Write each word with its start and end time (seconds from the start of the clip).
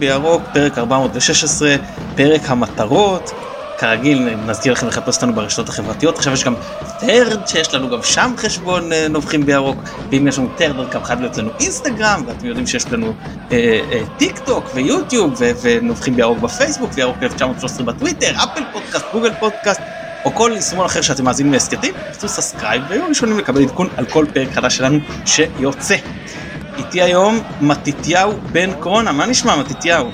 בירוק, 0.00 0.42
פרק 0.52 0.78
416, 0.78 1.76
פרק 2.16 2.40
המטרות. 2.44 3.30
כרגיל, 3.78 4.28
נזכיר 4.46 4.72
לכם 4.72 4.86
לחפש 4.86 5.16
אותנו 5.16 5.34
ברשתות 5.34 5.68
החברתיות, 5.68 6.16
עכשיו 6.16 6.32
יש 6.32 6.44
גם 6.44 6.54
Threads 7.00 7.48
שיש 7.48 7.74
לנו 7.74 7.90
גם 7.90 8.02
שם 8.02 8.32
חשבון 8.36 8.92
אה, 8.92 9.08
נובחים 9.08 9.46
בירוק, 9.46 9.78
ואם 10.10 10.28
יש 10.28 10.38
לנו 10.38 10.48
Threads 10.56 10.90
גם 10.90 11.04
חייב 11.04 11.20
להיות 11.20 11.36
לנו 11.36 11.50
אינסטגרם, 11.60 12.22
ואתם 12.26 12.46
יודעים 12.46 12.66
שיש 12.66 12.86
לנו 12.92 13.14
אה, 13.52 13.80
אה, 13.92 14.02
טיק 14.16 14.38
טוק 14.38 14.64
ויוטיוב 14.74 15.34
ו- 15.38 15.50
ונובחים 15.62 16.16
בירוק 16.16 16.38
בפייסבוק, 16.38 16.90
וירוק 16.94 17.16
1913 17.22 17.86
בטוויטר, 17.86 18.30
Apple 18.30 18.62
Podcast, 18.72 19.04
Google 19.12 19.32
Podcast, 19.40 19.80
או 20.24 20.34
כל 20.34 20.52
יישומון 20.54 20.86
אחר 20.86 21.00
שאתם 21.00 21.24
מאזינים 21.24 21.52
להסכתים, 21.52 21.94
תעשו 22.12 22.28
subscribe 22.28 22.82
והיו 22.88 23.04
ראשונים 23.08 23.38
לקבל 23.38 23.62
עדכון 23.62 23.88
על 23.96 24.06
כל 24.06 24.26
פרק 24.34 24.52
חדש 24.52 24.76
שלנו 24.76 24.98
שיוצא. 25.26 25.96
איתי 26.80 27.02
היום 27.02 27.38
מתתיהו 27.60 28.32
בן 28.52 28.70
קורונה, 28.80 29.12
מה 29.12 29.26
נשמע 29.26 29.56
מתתיהו? 29.56 30.06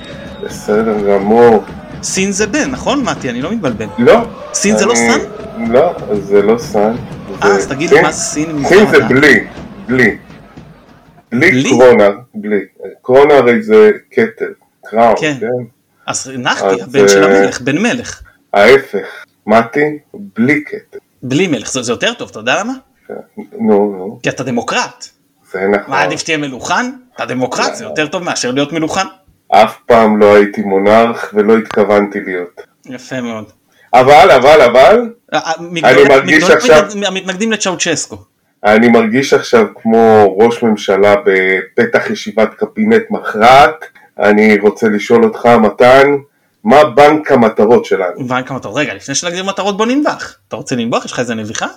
בסדר 0.43 1.13
גמור. 1.13 1.63
סין 2.03 2.31
זה 2.31 2.47
בן, 2.47 2.71
נכון 2.71 3.03
מתי? 3.03 3.29
אני 3.29 3.41
לא 3.41 3.51
מתבלבל. 3.51 3.85
לא. 3.97 4.25
סין 4.53 4.77
זה 4.77 4.85
לא 4.85 4.91
אני- 4.93 4.99
סן? 4.99 5.19
לא, 5.71 5.91
זה 6.13 6.41
לא 6.41 6.57
סן. 6.57 6.93
אה, 7.43 7.47
זה- 7.49 7.55
אז 7.55 7.67
תגיד 7.67 7.89
סין- 7.89 8.01
מה 8.01 8.11
זה 8.11 8.19
סין 8.19 8.65
סין 8.67 8.87
זה. 8.91 8.99
בלי, 8.99 9.39
בלי. 9.87 10.17
בלי? 11.31 11.51
בלי 11.51 11.69
קורונה, 11.69 12.07
בלי. 12.35 12.59
קורונה 13.01 13.33
הרי 13.33 13.61
זה 13.63 13.91
כתר, 14.11 14.45
קראון, 14.85 15.13
כן. 15.19 15.33
כן? 15.39 15.47
אז 16.07 16.31
נחתי, 16.37 16.81
הבן 16.81 17.07
של 17.07 17.23
אה, 17.23 17.37
המלך, 17.39 17.61
בן 17.61 17.77
מלך. 17.77 18.21
ההפך, 18.53 19.07
מתי, 19.47 19.97
בלי 20.13 20.63
כתר. 20.65 20.97
בלי 21.23 21.47
מלך, 21.47 21.71
זה 21.71 21.81
זה 21.81 21.91
יותר 21.91 22.13
טוב, 22.13 22.29
אתה 22.31 22.39
יודע 22.39 22.59
למה? 22.59 22.73
כן. 23.07 23.13
נו, 23.59 23.95
נו, 23.97 24.19
כי 24.23 24.29
אתה 24.29 24.43
דמוקרט. 24.43 25.09
זה 25.51 25.67
נכון. 25.67 25.93
מה 25.93 26.01
עדיף 26.01 26.19
שתהיה 26.19 26.37
מלוכן? 26.37 26.91
אתה 27.15 27.25
דמוקרט, 27.25 27.75
זה 27.75 27.83
יותר 27.83 28.07
טוב 28.07 28.23
מאשר 28.23 28.51
להיות 28.51 28.73
מלוכן. 28.73 29.05
אף 29.51 29.77
פעם 29.85 30.17
לא 30.17 30.35
הייתי 30.35 30.61
מונרך 30.61 31.31
ולא 31.33 31.57
התכוונתי 31.57 32.19
להיות. 32.25 32.61
יפה 32.85 33.21
מאוד. 33.21 33.45
אבל, 33.93 34.31
אבל, 34.31 34.61
אבל, 34.61 35.09
אה, 35.33 35.39
אה, 35.39 35.51
מגדולי- 35.59 36.07
מרגיש 36.09 36.49
עכשיו- 36.49 36.83
מתנגד- 36.85 37.05
המתנגדים 37.07 37.51
לצ'אוצ'סקו. 37.51 38.17
אני 38.65 38.87
מרגיש 38.87 39.33
עכשיו 39.33 39.65
כמו 39.81 40.35
ראש 40.39 40.63
ממשלה 40.63 41.15
בפתח 41.25 42.09
ישיבת 42.09 42.53
קבינט 42.53 43.03
מכרעת. 43.09 43.85
אני 44.19 44.57
רוצה 44.59 44.87
לשאול 44.89 45.23
אותך, 45.23 45.45
מתן, 45.45 46.07
מה 46.63 46.83
בנק 46.83 47.31
המטרות 47.31 47.85
שלנו? 47.85 48.27
בנק 48.27 48.51
המטרות. 48.51 48.77
רגע, 48.77 48.93
לפני 48.93 49.15
שנגדיר 49.15 49.43
מטרות 49.43 49.77
בוא 49.77 49.85
ננבח. 49.85 50.35
אתה 50.47 50.55
רוצה 50.55 50.75
לנבוח? 50.75 51.05
יש 51.05 51.11
לך 51.11 51.19
איזה 51.19 51.35
נביחה? 51.35 51.67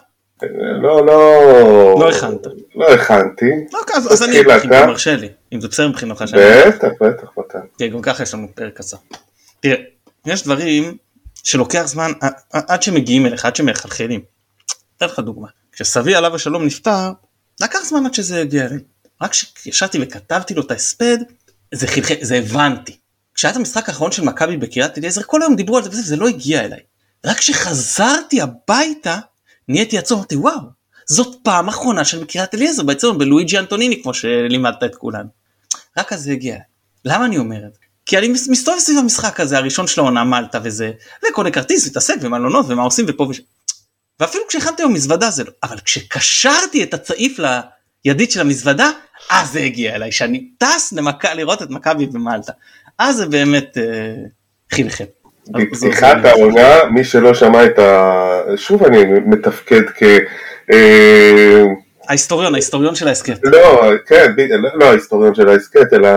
לא, 0.83 1.07
לא... 1.07 1.97
לא 2.01 2.11
הכנת. 2.11 2.47
לא 2.75 2.95
הכנתי. 2.95 3.51
לא, 3.73 3.81
אז 3.95 4.13
אז 4.13 4.23
אני 4.23 4.41
אם 4.41 4.51
אתה. 4.57 4.87
מרשה 4.87 5.17
לי. 5.17 5.29
אם 5.53 5.61
זה 5.61 5.69
בסדר 5.69 5.89
מבחינתך 5.89 6.25
שאני... 6.27 6.43
בטח, 6.69 6.89
בטח, 7.01 7.29
מתן. 7.39 7.59
תראה, 7.79 7.91
גם 7.91 8.03
ככה 8.03 8.23
יש 8.23 8.35
לנו 8.35 8.49
פרק 8.55 8.77
קצר. 8.77 8.97
תראה, 9.61 9.77
יש 10.27 10.43
דברים 10.45 10.97
שלוקח 11.45 11.83
זמן 11.87 12.13
עד 12.53 12.83
שמגיעים 12.83 13.27
אליך, 13.27 13.45
עד 13.45 13.57
שמחלחלים. 13.57 14.21
אתן 14.97 15.07
לך 15.07 15.19
דוגמה. 15.19 15.49
כשסבי 15.73 16.15
עליו 16.15 16.35
השלום 16.35 16.65
נפטר, 16.65 17.13
לקח 17.61 17.79
זמן 17.85 18.07
עד 18.07 18.15
שזה 18.15 18.41
הגיע 18.41 18.67
אליי. 18.67 18.79
רק 19.23 19.31
כשישבתי 19.31 19.99
וכתבתי 20.03 20.55
לו 20.55 20.63
את 20.63 20.71
ההספד, 20.71 21.19
זה 21.75 21.87
חלחל, 21.87 22.15
זה 22.21 22.37
הבנתי. 22.37 22.97
כשהיה 23.35 23.51
את 23.51 23.57
המשחק 23.57 23.89
האחרון 23.89 24.13
של 24.13 24.25
מכבי 24.25 24.57
בקריית 24.57 24.99
אליעזר, 24.99 25.23
כל 25.23 25.43
היום 25.43 25.57
דיברו 25.57 25.77
על 25.77 25.83
זה 25.83 25.89
וזה, 25.91 26.01
וזה 26.01 26.17
לא 26.17 26.29
הגיע 26.29 26.65
אליי. 26.65 26.81
רק 27.27 27.37
כשחזרתי 27.39 28.41
הביתה, 28.41 29.19
נהייתי 29.71 29.99
עצוב, 29.99 30.19
אמרתי 30.19 30.37
וואו, 30.37 30.61
זאת 31.07 31.37
פעם 31.43 31.69
אחרונה 31.69 32.05
של 32.05 32.25
קריית 32.25 32.55
אליעזר, 32.55 32.83
בעצם 32.83 33.19
בלואיג'י 33.19 33.59
אנטוניני, 33.59 34.03
כמו 34.03 34.15
שלימדת 34.15 34.85
את 34.85 34.95
כולנו. 34.95 35.29
רק 35.99 36.13
אז 36.13 36.23
זה 36.23 36.33
הגיע. 36.33 36.57
למה 37.05 37.25
אני 37.25 37.39
אומר 37.39 37.57
את 37.57 37.75
זה? 37.75 37.81
כי 38.07 38.19
אני 38.19 38.29
מס- 38.29 38.49
מסתובב 38.49 38.79
סביב 38.79 38.99
המשחק 38.99 39.41
הזה, 39.41 39.59
הראשון 39.59 39.87
של 39.87 40.01
העונה 40.01 40.25
מלטה 40.25 40.59
וזה, 40.63 40.91
וקונה 41.29 41.51
כרטיס, 41.51 41.87
מתעסק 41.87 42.21
במלונות 42.21 42.67
ומה 42.69 42.83
עושים 42.83 43.05
ופה 43.09 43.27
ושם. 43.31 43.43
ואפילו 44.21 44.45
כשהכנתי 44.49 44.83
היום 44.83 44.93
מזוודה 44.93 45.31
זה 45.31 45.45
לא, 45.45 45.51
אבל 45.63 45.79
כשקשרתי 45.81 46.83
את 46.83 46.95
הצעיף 46.95 47.39
לידית 48.05 48.31
של 48.31 48.41
המזוודה, 48.41 48.91
אז 49.31 49.53
זה 49.53 49.61
הגיע 49.61 49.95
אליי, 49.95 50.13
שאני 50.13 50.51
טס 50.59 50.93
למכה, 50.93 51.35
לראות 51.35 51.63
את 51.63 51.71
מכבי 51.71 52.07
במלטה. 52.07 52.53
אז 52.99 53.17
זה 53.17 53.27
באמת 53.27 53.79
אה, 53.79 54.15
חלחל. 54.77 55.05
בפתיחת 55.53 56.17
זה- 56.23 56.31
העונה, 56.31 56.85
מי 56.91 57.05
שלא 57.05 57.35
שמע 57.35 57.65
את 57.65 57.79
ה... 57.79 58.21
שוב 58.57 58.85
אני 58.85 59.05
מתפקד 59.27 59.83
כ... 59.97 60.03
אה, 60.73 61.63
ההיסטוריון, 62.09 62.55
ההיסטוריון 62.55 62.95
של 62.95 63.09
ההסכם. 63.09 63.33
לא, 63.43 63.83
כן, 64.07 64.33
לא- 64.49 64.71
לא 64.75 64.85
ההיסטוריון 64.85 65.35
של 65.35 65.49
ההסכת, 65.49 65.93
אלא 65.93 66.09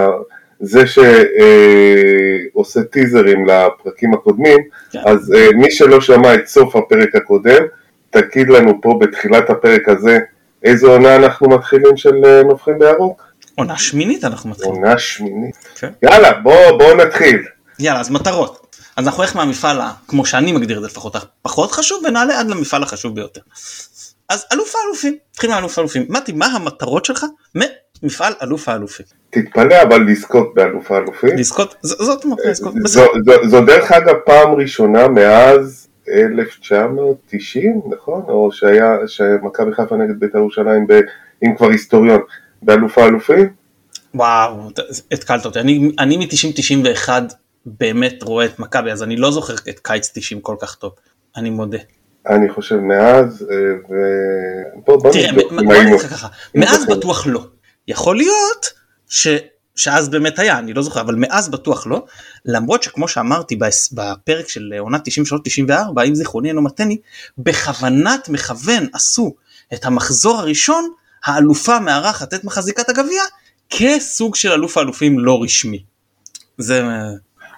זה 0.60 0.84
שעושה 0.88 2.84
טיזרים 2.84 3.46
לפרקים 3.46 4.14
הקודמים, 4.14 4.58
כן. 4.92 5.00
אז 5.06 5.34
אה, 5.38 5.48
מי 5.56 5.72
שלא 5.72 6.02
שמע 6.02 6.34
את 6.34 6.48
סוף 6.48 6.76
הפרק 6.76 7.16
הקודם, 7.16 7.64
תגיד 8.10 8.50
לנו 8.50 8.82
פה 8.82 8.98
בתחילת 9.02 9.50
הפרק 9.50 9.90
הזה 9.90 10.20
איזו 10.64 10.92
עונה 10.92 11.16
אנחנו 11.16 11.50
מתחילים 11.50 11.98
של 11.98 12.26
אה, 12.26 12.44
נובחים 12.44 12.80
בירוק? 12.80 13.22
עונה 13.56 13.78
שמינית 13.78 14.24
אנחנו 14.24 14.50
מתחילים. 14.50 14.76
עונה 14.76 14.98
שמינית. 14.98 15.56
כן. 15.80 15.90
יאללה, 16.04 16.34
בואו 16.34 16.78
בוא 16.78 16.94
נתחיל. 16.94 17.44
יאללה, 17.80 18.00
אז 18.00 18.10
מטרות. 18.12 18.73
אז 18.96 19.08
אנחנו 19.08 19.24
נלך 19.24 19.36
מהמפעל, 19.36 19.82
כמו 20.08 20.26
שאני 20.26 20.52
מגדיר 20.52 20.78
את 20.78 20.82
זה 20.82 20.88
לפחות, 20.88 21.16
הפחות 21.16 21.72
חשוב, 21.72 22.04
ונעלה 22.06 22.40
עד 22.40 22.48
למפעל 22.48 22.84
החשוב 22.84 23.16
ביותר. 23.16 23.42
אז 24.30 24.46
אלוף 24.54 24.76
האלופים, 24.76 25.18
נתחיל 25.34 25.50
מאלוף 25.50 25.78
האלופים. 25.78 26.06
מתי, 26.10 26.32
מה 26.32 26.46
המטרות 26.46 27.06
שלך 27.06 27.26
ממפעל 27.56 28.34
אלוף 28.42 28.70
האלופים? 28.70 29.06
תתפלא 29.30 29.82
אבל 29.82 30.02
לזכות 30.02 30.54
באלוף 30.54 30.92
האלופים. 30.92 31.30
לזכות, 31.38 31.76
זאת 31.82 32.26
המטרה, 32.26 32.52
לזכות, 32.52 32.74
זו, 33.46 33.62
דרך 33.66 33.92
אגב 33.92 34.16
פעם 34.26 34.54
ראשונה 34.54 35.08
מאז 35.08 35.88
1990, 36.10 37.82
נכון? 37.92 38.22
או 38.28 38.50
שהיה, 38.52 38.98
שמכבי 39.08 39.74
חיפה 39.74 39.96
נגד 39.96 40.20
בית"ר 40.20 40.38
ירושלים, 40.38 40.88
אם 41.44 41.56
כבר 41.58 41.70
היסטוריון, 41.70 42.22
באלוף 42.62 42.98
האלופים? 42.98 43.50
וואו, 44.16 44.70
התקלת 45.12 45.46
אותי. 45.46 45.60
אני, 45.60 45.92
אני 46.00 46.18
מ-90-91 46.18 47.10
באמת 47.66 48.24
רואה 48.24 48.46
את 48.46 48.60
מכבי, 48.60 48.92
אז 48.92 49.04
אני 49.04 49.16
לא 49.16 49.32
זוכר 49.32 49.54
את 49.70 49.80
קיץ 49.80 50.12
90 50.14 50.42
כל 50.42 50.56
כך 50.60 50.76
טוב. 50.76 50.92
אני 51.38 51.50
מודה. 51.50 51.78
אני 52.30 52.50
חושב 52.50 52.76
מאז, 52.76 53.48
אה, 53.52 53.56
ו... 53.90 53.94
בוא, 54.86 55.12
תראה, 55.14 55.32
בוא 55.34 55.74
לך 55.74 56.10
ככה, 56.10 56.28
מאז. 56.56 56.86
בטוח 56.86 57.28
לא. 57.28 57.48
יכול 57.88 58.18
להיות 58.18 58.66
ש... 59.08 59.28
שאז 59.76 60.10
באמת 60.10 60.40
היה, 60.40 60.60
אני 60.60 60.74
לא 60.74 60.82
זוכר, 60.82 61.02
אבל 61.02 61.16
מאז 61.16 61.50
בטוח 61.50 61.88
לא, 61.88 62.06
למרות 62.46 62.84
שכמו 62.84 63.08
שאמרתי 63.08 63.56
בפרק 63.94 64.50
של 64.50 64.74
עונה 64.80 64.98
93-94, 65.98 66.04
אם 66.08 66.16
זיכרוני 66.16 66.50
אינו 66.50 66.62
מתני, 66.62 66.98
בכוונת 67.38 68.30
מכוון 68.30 68.88
עשו 68.94 69.36
את 69.74 69.86
המחזור 69.86 70.40
הראשון, 70.40 70.90
האלופה 71.26 71.80
מארחת 71.80 72.34
את 72.34 72.44
מחזיקת 72.44 72.90
הגביע, 72.90 73.24
כסוג 73.70 74.36
של 74.36 74.52
אלוף 74.52 74.78
האלופים 74.78 75.20
לא 75.20 75.44
רשמי. 75.44 75.84
זה... 76.58 76.84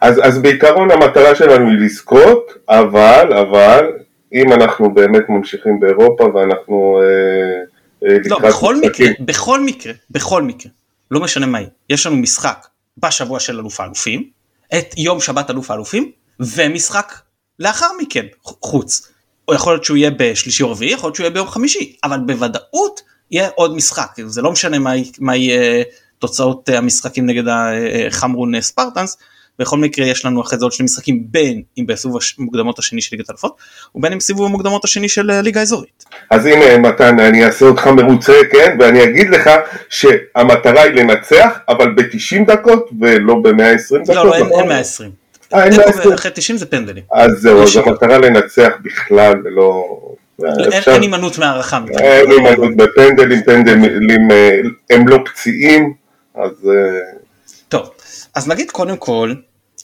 אה, 0.03 0.07
אז, 0.07 0.19
אז 0.23 0.41
בעיקרון 0.41 0.91
המטרה 0.91 1.35
שלנו 1.35 1.69
היא 1.69 1.78
לזכות, 1.79 2.51
אבל, 2.69 3.33
אבל, 3.33 3.85
אם 4.33 4.53
אנחנו 4.53 4.94
באמת 4.94 5.23
ממשיכים 5.29 5.79
באירופה 5.79 6.23
ואנחנו 6.23 7.01
אה, 7.01 8.09
אה, 8.09 8.17
לא, 8.25 8.39
בכל 8.39 8.75
מקרה, 8.75 8.89
משחקים- 8.89 9.25
בכל 9.25 9.61
מקרה, 9.61 9.94
בכל 10.11 10.41
מקרה, 10.41 10.72
לא 11.11 11.19
משנה 11.19 11.45
מה 11.45 11.59
יהיה, 11.59 11.69
יש 11.89 12.05
לנו 12.05 12.16
משחק 12.16 12.67
בשבוע 12.97 13.39
של 13.39 13.59
אלוף 13.59 13.79
האלופים, 13.79 14.29
את 14.78 14.94
יום 14.97 15.19
שבת 15.22 15.50
אלוף 15.50 15.72
האלופים, 15.72 16.11
ומשחק 16.39 17.13
לאחר 17.59 17.87
מכן, 18.02 18.25
חוץ. 18.43 19.11
או 19.47 19.53
יכול 19.53 19.73
להיות 19.73 19.84
שהוא 19.85 19.97
יהיה 19.97 20.11
בשלישי 20.17 20.64
או 20.64 20.72
רביעי, 20.72 20.91
יכול 20.93 21.08
להיות 21.08 21.16
שהוא 21.16 21.23
יהיה 21.23 21.34
ביום 21.34 21.47
חמישי, 21.47 21.96
אבל 22.03 22.20
בוודאות 22.20 23.02
יהיה 23.31 23.49
עוד 23.55 23.75
משחק, 23.75 24.11
זה 24.25 24.41
לא 24.41 24.52
משנה 24.52 24.79
מה, 24.79 24.91
מה 25.20 25.35
יהיה 25.35 25.84
תוצאות 26.20 26.70
אה, 26.70 26.78
המשחקים 26.78 27.25
נגד 27.25 27.43
החמרון 27.47 28.55
אה, 28.55 28.61
ספרטנס, 28.61 29.17
בכל 29.59 29.78
מקרה 29.78 30.05
יש 30.05 30.25
לנו 30.25 30.41
אחרי 30.41 30.59
זה 30.59 30.66
עוד 30.66 30.72
שני 30.72 30.84
משחקים 30.84 31.23
בין 31.28 31.61
אם 31.78 31.85
בסיבוב 31.87 32.17
המוקדמות 32.40 32.79
השני 32.79 33.02
של 33.02 33.16
ליגת 33.16 33.29
אלופות, 33.29 33.55
ובין 33.96 34.13
אם 34.13 34.19
סיבוב 34.19 34.46
המוקדמות 34.46 34.84
השני 34.85 35.09
של 35.09 35.31
אה, 35.31 35.41
ליגה 35.41 35.61
אזורית. 35.61 36.05
אז 36.31 36.46
הנה 36.46 36.78
מתן, 36.78 37.19
אני 37.19 37.46
אעשה 37.46 37.66
אותך 37.66 37.87
מרוצה, 37.87 38.34
כן? 38.52 38.78
ואני 38.79 39.03
אגיד 39.03 39.29
לך 39.29 39.49
שהמטרה 39.90 40.81
היא 40.81 40.91
לנצח, 40.91 41.59
אבל 41.69 41.93
ב-90 41.93 42.46
דקות 42.47 42.90
ולא 43.02 43.35
ב-120 43.35 43.52
דקות. 44.03 44.16
לא, 44.16 44.25
לא, 44.25 44.34
אין, 44.35 44.43
נכון? 44.46 44.59
אין 44.59 44.67
120. 44.69 45.11
אה, 45.53 45.63
אין 45.63 45.72
אין 45.73 45.81
120. 45.81 46.13
אחרי 46.13 46.31
90 46.35 46.58
זה 46.58 46.66
פנדלים. 46.66 47.03
אז 47.13 47.31
זהו, 47.31 47.63
אז. 47.63 47.78
המטרה 47.78 48.17
לנצח 48.17 48.69
בכלל 48.81 49.34
ולא... 49.46 49.85
אין- 50.43 50.73
אפשר- 50.73 50.91
אין 50.91 51.01
הימנעות 51.01 51.37
מהערכה. 51.37 51.79
אין 51.99 52.31
הימנעות 52.31 52.75
בפנדלים, 52.78 53.43
פנדלים 53.43 54.31
אה, 54.31 54.59
הם 54.90 55.08
לא 55.08 55.17
פציעים, 55.25 55.93
אז 56.35 56.69
אה, 56.69 56.99
טוב, 57.70 57.90
אז 58.35 58.47
נגיד 58.47 58.72
קודם 58.72 58.97
כל, 58.97 59.34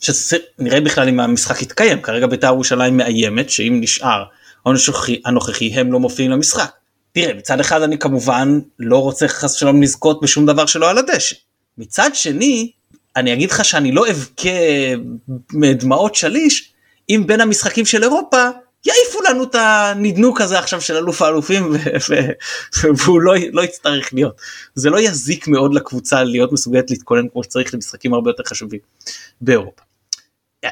שנראה 0.02 0.82
בכלל 0.82 1.08
אם 1.08 1.20
המשחק 1.20 1.62
יתקיים, 1.62 2.02
כרגע 2.02 2.28
בית"ר 2.28 2.48
ירושלים 2.48 2.98
מאיימת 2.98 3.50
שאם 3.50 3.78
נשאר 3.82 4.24
הנוכחי, 4.66 5.22
הנוכחי 5.26 5.74
הם 5.74 5.92
לא 5.92 6.00
מופיעים 6.00 6.32
למשחק. 6.32 6.72
תראה, 7.12 7.34
מצד 7.34 7.60
אחד 7.60 7.82
אני 7.82 7.98
כמובן 7.98 8.60
לא 8.80 8.98
רוצה 8.98 9.28
חס 9.28 9.56
ושלום 9.56 9.82
לזכות 9.82 10.22
בשום 10.22 10.46
דבר 10.46 10.66
שלא 10.66 10.90
על 10.90 10.98
הדשא. 10.98 11.36
מצד 11.78 12.10
שני, 12.14 12.72
אני 13.16 13.34
אגיד 13.34 13.52
לך 13.52 13.66
שאני 13.66 13.92
לא 13.92 14.06
אבכה 14.10 14.50
מדמעות 15.54 16.16
שליש 16.16 16.74
אם 17.10 17.24
בין 17.28 17.42
המשחקים 17.42 17.86
של 17.86 18.04
אירופה 18.04 18.50
יעיפו 18.86 19.22
לנו 19.30 19.44
את 19.44 19.56
הנדנוק 19.56 20.42
הזה 20.42 20.60
עכשיו 20.60 20.82
של 20.82 20.96
אלוף 20.98 21.22
האלופים 21.22 21.74
והוא 22.98 23.22
לא, 23.22 23.34
לא 23.52 23.62
יצטרך 23.62 24.14
להיות. 24.14 24.42
זה 24.76 24.90
לא 24.90 25.00
יזיק 25.00 25.48
מאוד 25.48 25.74
לקבוצה 25.74 26.24
להיות 26.24 26.52
מסוגלת 26.52 26.92
להתכונן 26.92 27.28
כמו 27.28 27.44
שצריך 27.44 27.74
למשחקים 27.74 28.14
הרבה 28.14 28.30
יותר 28.30 28.44
חשובים 28.44 28.80
באירופה. 29.42 29.82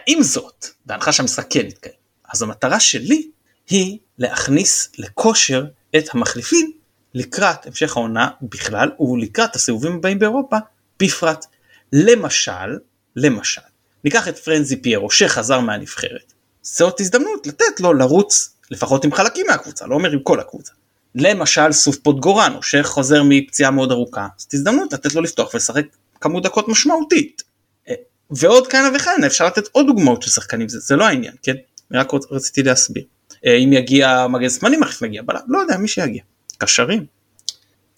עם 0.08 0.24
זאת, 0.24 0.66
בהנחה 0.86 1.12
שהמשחק 1.12 1.46
כן 1.50 1.66
יתקיים, 1.66 1.96
אז 2.34 2.42
המטרה 2.42 2.80
שלי 2.80 3.28
היא 3.70 3.98
להכניס 4.18 4.92
לכושר 4.98 5.66
את 5.98 6.04
המחליפים 6.14 6.72
לקראת 7.14 7.66
המשך 7.66 7.98
העונה 7.98 8.28
בכלל 8.42 8.90
ולקראת 9.00 9.56
הסיבובים 9.56 9.96
הבאים 9.96 10.20
באירופה 10.20 10.58
בפרט. 11.00 11.46
למשל, 11.94 12.78
למשל, 13.16 13.62
ניקח 14.04 14.28
את 14.28 14.38
פרנזי 14.38 14.82
פיירו 14.82 15.12
שחזר 15.12 15.60
מהנבחרת, 15.60 16.34
זאת 16.62 17.00
הזדמנות 17.00 17.48
לתת 17.48 17.80
לו 17.80 17.94
לרוץ 17.94 18.54
לפחות 18.72 19.06
עם 19.06 19.14
חלקים 19.14 19.46
מהקבוצה, 19.50 19.88
לא 19.88 19.96
אומר 19.96 20.12
עם 20.12 20.20
כל 20.24 20.40
הקבוצה. 20.40 20.74
למשל 21.16 21.72
סוף 21.72 21.98
פוטגורנו 21.98 22.64
שחוזר 22.64 23.22
מפציעה 23.26 23.72
מאוד 23.72 23.92
ארוכה, 23.92 24.28
זאת 24.38 24.54
הזדמנות 24.54 24.94
לתת 24.94 25.16
לו 25.16 25.22
לפתוח 25.22 25.54
ולשחק 25.54 25.86
כמות 26.22 26.44
דקות 26.44 26.68
משמעותית. 26.68 27.44
אה, 27.90 27.94
ועוד 28.32 28.68
כהנה 28.68 28.90
וכהנה 28.96 29.28
אפשר 29.28 29.46
לתת 29.46 29.68
עוד 29.72 29.86
דוגמאות 29.86 30.22
של 30.22 30.30
שחקנים 30.30 30.70
זה, 30.70 30.80
זה 30.80 30.96
לא 30.96 31.06
העניין 31.06 31.34
כן 31.44 31.56
רק 31.94 32.12
רציתי 32.32 32.64
להסביר 32.64 33.04
אה, 33.46 33.56
אם 33.56 33.74
יגיע 33.74 34.28
מגן 34.28 34.50
שמאלי 34.50 34.78
מחליף 34.78 35.02
מגיע 35.02 35.22
בלם 35.22 35.40
לא 35.48 35.60
יודע 35.60 35.78
מי 35.78 35.88
שיגיע 35.88 36.22
קשרים 36.58 37.06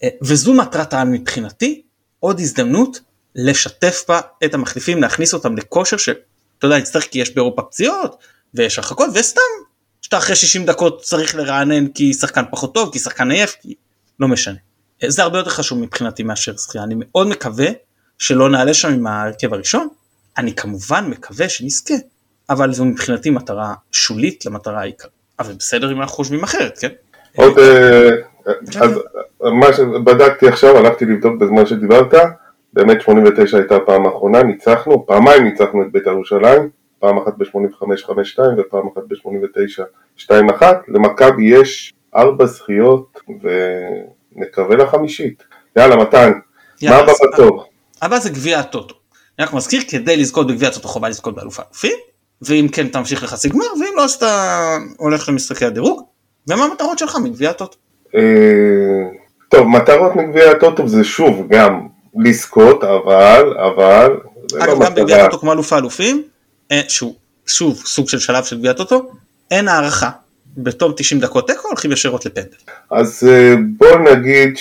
אה, 0.02 0.08
וזו 0.22 0.54
מטרת 0.54 0.92
העל 0.94 1.08
מבחינתי 1.08 1.82
עוד 2.20 2.40
הזדמנות 2.40 3.00
לשתף 3.34 4.04
בה 4.08 4.20
את 4.44 4.54
המחליפים 4.54 5.02
להכניס 5.02 5.34
אותם 5.34 5.56
לכושר 5.56 5.96
שאתה 5.96 6.22
יודע 6.62 6.78
נצטרך 6.78 7.08
כי 7.10 7.18
יש 7.18 7.34
באירופה 7.34 7.62
פציעות 7.62 8.16
ויש 8.54 8.78
הרחקות 8.78 9.10
וסתם 9.14 9.40
שאתה 10.02 10.18
אחרי 10.18 10.36
60 10.36 10.66
דקות 10.66 11.02
צריך 11.02 11.34
לרענן 11.34 11.88
כי 11.88 12.12
שחקן 12.14 12.42
פחות 12.50 12.74
טוב 12.74 12.92
כי 12.92 12.98
שחקן 12.98 13.30
עייף 13.30 13.56
כי 13.62 13.74
לא 14.20 14.28
משנה. 14.28 14.58
זה 15.06 15.22
הרבה 15.22 15.38
יותר 15.38 15.50
חשוב 15.50 15.78
מבחינתי 15.78 16.22
מאשר 16.22 16.56
זכייה 16.56 16.84
אני 16.84 16.94
מאוד 16.98 17.26
מקווה 17.26 17.66
שלא 18.18 18.50
נעלה 18.50 18.74
שם 18.74 18.92
עם 18.92 19.06
ההרכב 19.06 19.54
הראשון. 19.54 19.88
אני 20.38 20.54
כמובן 20.54 21.06
מקווה 21.10 21.48
שנזכה 21.48 21.94
אבל 22.50 22.72
זו 22.72 22.84
מבחינתי 22.84 23.30
מטרה 23.30 23.74
שולית 23.92 24.46
למטרה 24.46 24.80
העיקרית. 24.80 25.12
אבל 25.38 25.52
בסדר 25.52 25.92
אם 25.92 26.00
אנחנו 26.00 26.16
חושבים 26.16 26.42
אחרת 26.42 26.78
כן. 26.78 26.88
עוד 27.36 27.58
אה, 27.58 28.10
אז 28.80 28.90
מה 29.40 29.72
שבדקתי 29.72 30.48
עכשיו 30.48 30.76
הלכתי 30.76 31.04
לבדוק 31.04 31.40
בזמן 31.40 31.66
שדיברת. 31.66 32.14
באמת 32.72 33.00
89 33.00 33.56
הייתה 33.56 33.76
הפעם 33.76 34.06
האחרונה 34.06 34.42
ניצחנו. 34.42 35.06
פעמיים 35.06 35.44
ניצחנו 35.44 35.82
את 35.82 35.92
בית"ר 35.92 36.10
ירושלים 36.10 36.70
פעם 37.02 37.18
אחת 37.18 37.32
ב-85-5-2 37.38 38.38
ופעם 38.58 38.88
אחת 38.94 39.02
ב-89-2-1. 39.08 40.62
למכבי 40.88 41.44
יש 41.44 41.92
ארבע 42.16 42.46
זכיות 42.46 43.20
ונקווה 44.36 44.76
לחמישית. 44.76 45.42
יאללה 45.76 45.96
מתן, 45.96 46.32
מה 46.82 46.96
הבא 46.96 47.12
בתור? 47.32 47.64
הבא 48.02 48.18
זה 48.18 48.30
גביע 48.30 48.58
הטוטו. 48.58 48.94
אני 49.38 49.46
רק 49.46 49.52
מזכיר 49.52 49.82
כדי 49.88 50.16
לזכות 50.16 50.46
בגביע 50.46 50.68
הטוטו 50.68 50.88
חובה 50.88 51.08
לזכות 51.08 51.34
באלוף 51.34 51.60
האלופים 51.60 51.96
ואם 52.42 52.68
כן 52.72 52.88
תמשיך 52.88 53.22
לחצי 53.22 53.48
גמר 53.48 53.66
ואם 53.80 53.92
לא 53.96 54.04
אז 54.04 54.12
אתה 54.12 54.76
הולך 54.96 55.28
למשחקי 55.28 55.64
הדירוג. 55.64 56.02
ומה 56.48 56.64
המטרות 56.64 56.98
שלך 56.98 57.16
מגביע 57.16 57.50
הטוטו? 57.50 57.76
אה, 58.14 58.20
טוב 59.48 59.66
מטרות 59.66 60.16
מגביע 60.16 60.50
הטוטו 60.50 60.88
זה 60.88 61.04
שוב 61.04 61.48
גם 61.48 61.86
לזכות 62.16 62.84
אבל 62.84 63.54
אבל 63.58 64.16
אגב 64.62 64.82
לא 64.82 64.86
גם 64.86 64.94
בגביע 64.94 65.24
הטוטו 65.24 65.38
כמו 65.38 65.52
אלוף 65.52 65.72
האלופים 65.72 66.22
שהוא 66.88 67.14
שוב 67.46 67.82
סוג 67.86 68.08
של 68.08 68.18
שלב 68.18 68.44
של 68.44 68.58
גביעת 68.58 68.80
אוטו, 68.80 69.10
אין 69.50 69.68
הערכה. 69.68 70.10
בתום 70.56 70.92
90 70.96 71.20
דקות 71.20 71.46
תיקו 71.46 71.68
הולכים 71.68 71.92
ישירות 71.92 72.26
לפנדל. 72.26 72.56
אז 72.90 73.28
אה, 73.28 73.54
בוא 73.76 73.98
נגיד 73.98 74.56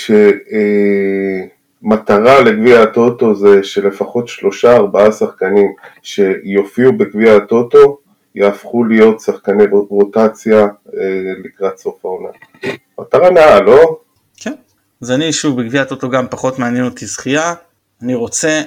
שמטרה 1.84 2.36
אה, 2.36 2.42
לגביע 2.42 2.82
הטוטו 2.82 3.36
זה 3.36 3.64
שלפחות 3.64 4.28
שלושה 4.28 4.76
ארבעה 4.76 5.12
שחקנים 5.12 5.72
שיופיעו 6.04 6.98
בגביע 6.98 7.36
הטוטו 7.36 7.98
יהפכו 8.36 8.84
להיות 8.84 9.22
שחקני 9.22 9.64
רוטציה 9.72 10.60
אה, 10.60 10.68
לקראת 11.44 11.78
סוף 11.78 12.06
העונה. 12.06 12.30
מטרה 13.00 13.30
נאה, 13.30 13.62
לא? 13.62 13.98
כן. 14.38 14.54
אז 15.02 15.12
אני 15.12 15.34
שוב 15.34 15.62
בגביע 15.62 15.82
הטוטו 15.82 16.10
גם 16.10 16.28
פחות 16.30 16.60
מעניין 16.60 16.86
אותי 16.86 17.06
זכייה. 17.06 17.54
אני 18.02 18.16
רוצה 18.16 18.62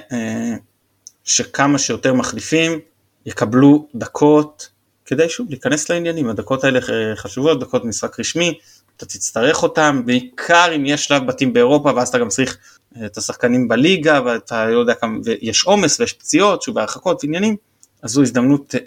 שכמה 1.23 1.77
שיותר 1.77 2.13
מחליפים 2.13 2.79
יקבלו 3.25 3.87
דקות 3.95 4.69
כדי 5.05 5.29
שוב 5.29 5.49
להיכנס 5.49 5.89
לעניינים, 5.89 6.29
הדקות 6.29 6.63
האלה 6.63 6.79
חשובות, 7.15 7.59
דקות 7.59 7.85
משחק 7.85 8.19
רשמי, 8.19 8.59
אתה 8.97 9.05
תצטרך 9.05 9.63
אותם, 9.63 10.01
בעיקר 10.05 10.71
אם 10.75 10.85
יש 10.85 11.05
שלב 11.05 11.27
בתים 11.27 11.53
באירופה 11.53 11.91
ואז 11.95 12.07
אתה 12.07 12.17
גם 12.17 12.27
צריך 12.27 12.57
אה, 12.97 13.05
את 13.05 13.17
השחקנים 13.17 13.67
בליגה 13.67 14.21
ואתה 14.25 14.65
לא 14.65 14.79
יודע 14.79 14.93
כמה, 14.93 15.17
ויש 15.23 15.63
עומס 15.63 15.99
ויש 15.99 16.13
פציעות, 16.13 16.61
שוב 16.61 16.77
הרחקות 16.77 17.23
ועניינים, 17.23 17.55
אז 18.03 18.11
זו 18.11 18.21
הזדמנות 18.21 18.75
אה, 18.75 18.81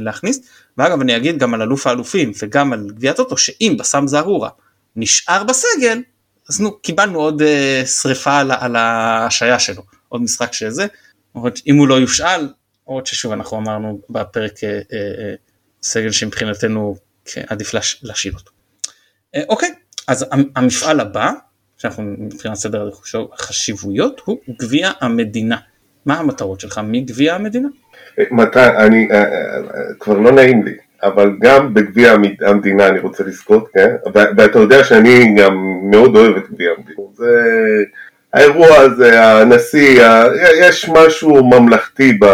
להכניס, 0.00 0.40
ואגב 0.78 1.00
אני 1.00 1.16
אגיד 1.16 1.38
גם 1.38 1.54
על 1.54 1.62
אלוף 1.62 1.86
האלופים 1.86 2.32
וגם 2.42 2.72
על 2.72 2.90
גביעת 2.90 3.18
אוטו, 3.18 3.36
שאם 3.36 3.76
בסם 3.78 4.06
זערורה 4.06 4.50
נשאר 4.96 5.44
בסגל, 5.44 6.02
אז 6.48 6.60
נו 6.60 6.78
קיבלנו 6.78 7.20
עוד 7.20 7.42
אה, 7.42 7.82
שריפה 7.86 8.38
על, 8.38 8.50
על 8.50 8.76
ההשעיה 8.76 9.58
שלו, 9.58 9.82
עוד 10.08 10.22
משחק 10.22 10.52
שזה, 10.52 10.86
אם 11.66 11.76
הוא 11.76 11.88
לא 11.88 11.94
יושאל 11.94 12.48
למרות 12.90 13.06
ששוב 13.06 13.32
אנחנו 13.32 13.58
אמרנו 13.58 14.00
בפרק 14.10 14.52
אה, 14.64 14.68
אה, 14.68 14.98
אה, 14.98 15.34
סגל 15.82 16.10
שמבחינתנו 16.10 16.96
כן, 17.24 17.42
עדיף 17.48 17.74
להשאיל 18.02 18.34
אותו. 18.34 18.52
אוקיי, 19.48 19.68
אז 20.08 20.26
המפעל 20.56 21.00
הבא, 21.00 21.32
שאנחנו 21.76 22.02
מבחינת 22.02 22.54
סדר 22.54 22.90
החשיבויות, 23.32 24.20
הוא 24.24 24.38
גביע 24.60 24.90
המדינה. 25.00 25.56
מה 26.06 26.18
המטרות 26.18 26.60
שלך 26.60 26.80
מגביע 26.84 27.34
המדינה? 27.34 27.68
מתי, 28.30 28.66
אני, 28.66 29.08
כבר 30.00 30.18
לא 30.18 30.32
נעים 30.32 30.64
לי, 30.64 30.76
אבל 31.02 31.36
גם 31.40 31.74
בגביע 31.74 32.12
המדינה 32.40 32.88
אני 32.88 32.98
רוצה 32.98 33.24
לזכות, 33.24 33.68
כן? 33.72 33.94
ואתה 34.14 34.58
יודע 34.58 34.84
שאני 34.84 35.34
גם 35.38 35.56
מאוד 35.90 36.16
אוהב 36.16 36.36
את 36.36 36.50
גביע 36.50 36.70
המדינה. 36.70 37.02
זה... 37.14 37.30
האירוע 38.32 38.76
הזה, 38.76 39.24
הנשיא, 39.24 40.02
יש 40.60 40.88
משהו 40.88 41.44
ממלכתי 41.44 42.12
ב... 42.20 42.26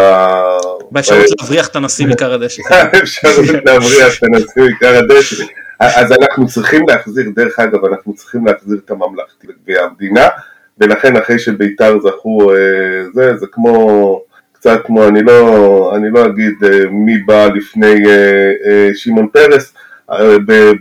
באפשרות 0.91 1.25
להבריח 1.39 1.67
את 1.67 1.75
הנשיא 1.75 2.07
מכר 2.07 2.33
הדשא. 2.33 2.61
אפשרות 3.03 3.45
להבריח 3.65 4.17
את 4.17 4.23
הנשיא 4.23 4.63
מכר 4.63 4.97
הדשא. 4.97 5.43
אז 5.79 6.11
אנחנו 6.11 6.47
צריכים 6.47 6.85
להחזיר, 6.87 7.29
דרך 7.35 7.59
אגב, 7.59 7.85
אנחנו 7.85 8.13
צריכים 8.13 8.45
להחזיר 8.45 8.79
את 8.85 8.91
הממלכתי 8.91 9.47
לגביע 9.47 9.83
המדינה, 9.83 10.27
ולכן 10.77 11.17
אחרי 11.17 11.39
שבית"ר 11.39 11.99
זכו, 11.99 12.51
אה, 12.51 12.57
זה, 13.13 13.37
זה 13.37 13.45
כמו, 13.51 14.21
קצת 14.53 14.79
כמו, 14.85 15.07
אני 15.07 15.23
לא, 15.23 15.91
אני 15.95 16.09
לא 16.09 16.25
אגיד 16.25 16.53
אה, 16.63 16.79
מי 16.89 17.17
בא 17.17 17.47
לפני 17.55 17.95
אה, 18.09 18.89
שמעון 18.93 19.27
פרס 19.27 19.73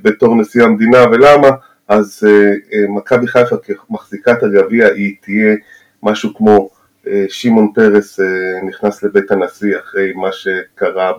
בתור 0.02 0.36
נשיא 0.36 0.62
המדינה 0.62 1.04
ולמה, 1.12 1.48
אז 1.88 2.24
uh, 2.24 2.72
uh, 2.72 2.76
מכבי 2.88 3.26
חיפה 3.26 3.56
כמחזיקת 3.56 4.42
הגביע 4.42 4.86
היא 4.86 5.14
תהיה 5.20 5.54
משהו 6.02 6.34
כמו 6.34 6.70
uh, 7.04 7.08
שמעון 7.28 7.72
פרס 7.74 8.20
נכנס 8.68 9.02
לבית 9.02 9.30
הנשיא 9.30 9.78
אחרי 9.78 10.12
מה 10.12 10.32
שקרה 10.32 11.12